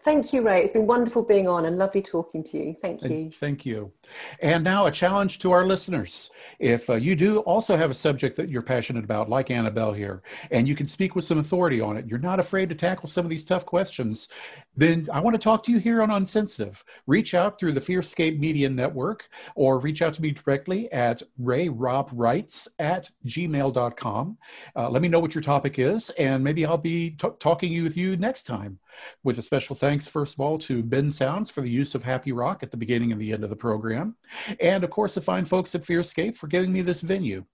Thank 0.05 0.33
you, 0.33 0.43
Ray. 0.43 0.63
It's 0.63 0.73
been 0.73 0.87
wonderful 0.87 1.25
being 1.25 1.49
on 1.49 1.65
and 1.65 1.77
lovely 1.77 2.01
talking 2.01 2.45
to 2.45 2.57
you. 2.57 2.77
Thank 2.81 3.03
you. 3.03 3.31
Thank 3.33 3.67
you. 3.67 3.93
And 4.41 4.63
now 4.63 4.87
a 4.87 4.93
challenge 4.93 5.41
to 5.41 5.51
our 5.51 5.67
listeners. 5.67 6.31
If 6.61 6.89
uh, 6.89 6.95
you 6.95 7.17
do 7.17 7.39
also 7.41 7.77
have 7.77 7.91
a 7.91 7.95
subject 7.95 8.37
that 8.37 8.49
you're 8.49 8.63
passionate 8.63 9.03
about, 9.03 9.29
like 9.29 9.51
Annabelle 9.51 9.93
here, 9.93 10.23
and 10.53 10.69
you 10.69 10.77
can 10.77 10.87
speak 10.87 11.17
with 11.17 11.25
some 11.25 11.39
authority 11.39 11.81
on 11.81 11.97
it, 11.97 12.07
you're 12.07 12.21
not 12.21 12.39
afraid 12.39 12.69
to 12.69 12.77
tackle 12.77 13.09
some 13.09 13.27
of 13.27 13.31
these 13.31 13.45
tough 13.45 13.67
questions, 13.67 14.29
then 14.77 15.09
I 15.13 15.19
want 15.19 15.35
to 15.35 15.39
talk 15.39 15.65
to 15.65 15.73
you 15.73 15.79
here 15.79 16.01
on 16.01 16.13
Unsensitive. 16.13 16.85
Reach 17.09 17.35
out 17.35 17.59
through 17.59 17.73
the 17.73 17.81
Fearscape 17.81 18.39
Media 18.39 18.69
Network 18.69 19.29
or 19.57 19.81
reach 19.81 20.01
out 20.01 20.15
to 20.15 20.23
me 20.23 20.31
directly 20.31 20.91
at 20.93 21.23
rayrobrights 21.43 22.69
at 22.79 23.11
gmail.com. 23.27 24.39
Uh, 24.77 24.89
let 24.89 25.03
me 25.03 25.09
know 25.09 25.19
what 25.19 25.35
your 25.35 25.43
topic 25.43 25.79
is, 25.81 26.11
and 26.11 26.45
maybe 26.45 26.65
I'll 26.65 26.79
be 26.79 27.11
t- 27.11 27.29
talking 27.41 27.83
with 27.83 27.97
you 27.97 28.17
next 28.17 28.45
time. 28.45 28.79
With 29.25 29.39
a 29.39 29.43
special 29.43 29.77
thanks, 29.77 30.09
first 30.09 30.35
of 30.35 30.41
all, 30.41 30.59
to 30.59 30.83
Ben 30.83 31.11
Sounds 31.11 31.51
for 31.51 31.61
the 31.61 31.71
use 31.71 31.95
of 31.95 32.03
Happy 32.03 32.33
Rock 32.33 32.63
at 32.63 32.71
the 32.71 32.77
beginning 32.77 33.13
and 33.13 33.21
the 33.21 33.33
end 33.33 33.45
of 33.45 33.51
the 33.51 33.57
program. 33.57 34.17
And 34.61 34.85
of 34.85 34.91
course, 34.91 35.15
the 35.15 35.21
fine 35.21 35.45
folks 35.45 35.75
at 35.75 35.83
Fearscape 35.83 36.37
for 36.37 36.47
giving 36.47 36.73
me 36.73 36.83
this 36.83 37.01
venue. 37.01 37.45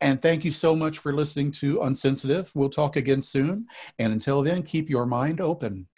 And 0.00 0.22
thank 0.22 0.44
you 0.44 0.52
so 0.52 0.76
much 0.76 0.98
for 0.98 1.12
listening 1.12 1.50
to 1.52 1.82
Unsensitive. 1.82 2.52
We'll 2.54 2.70
talk 2.70 2.96
again 2.96 3.20
soon. 3.20 3.66
And 3.98 4.12
until 4.12 4.42
then, 4.42 4.62
keep 4.62 4.88
your 4.88 5.06
mind 5.06 5.40
open. 5.40 5.88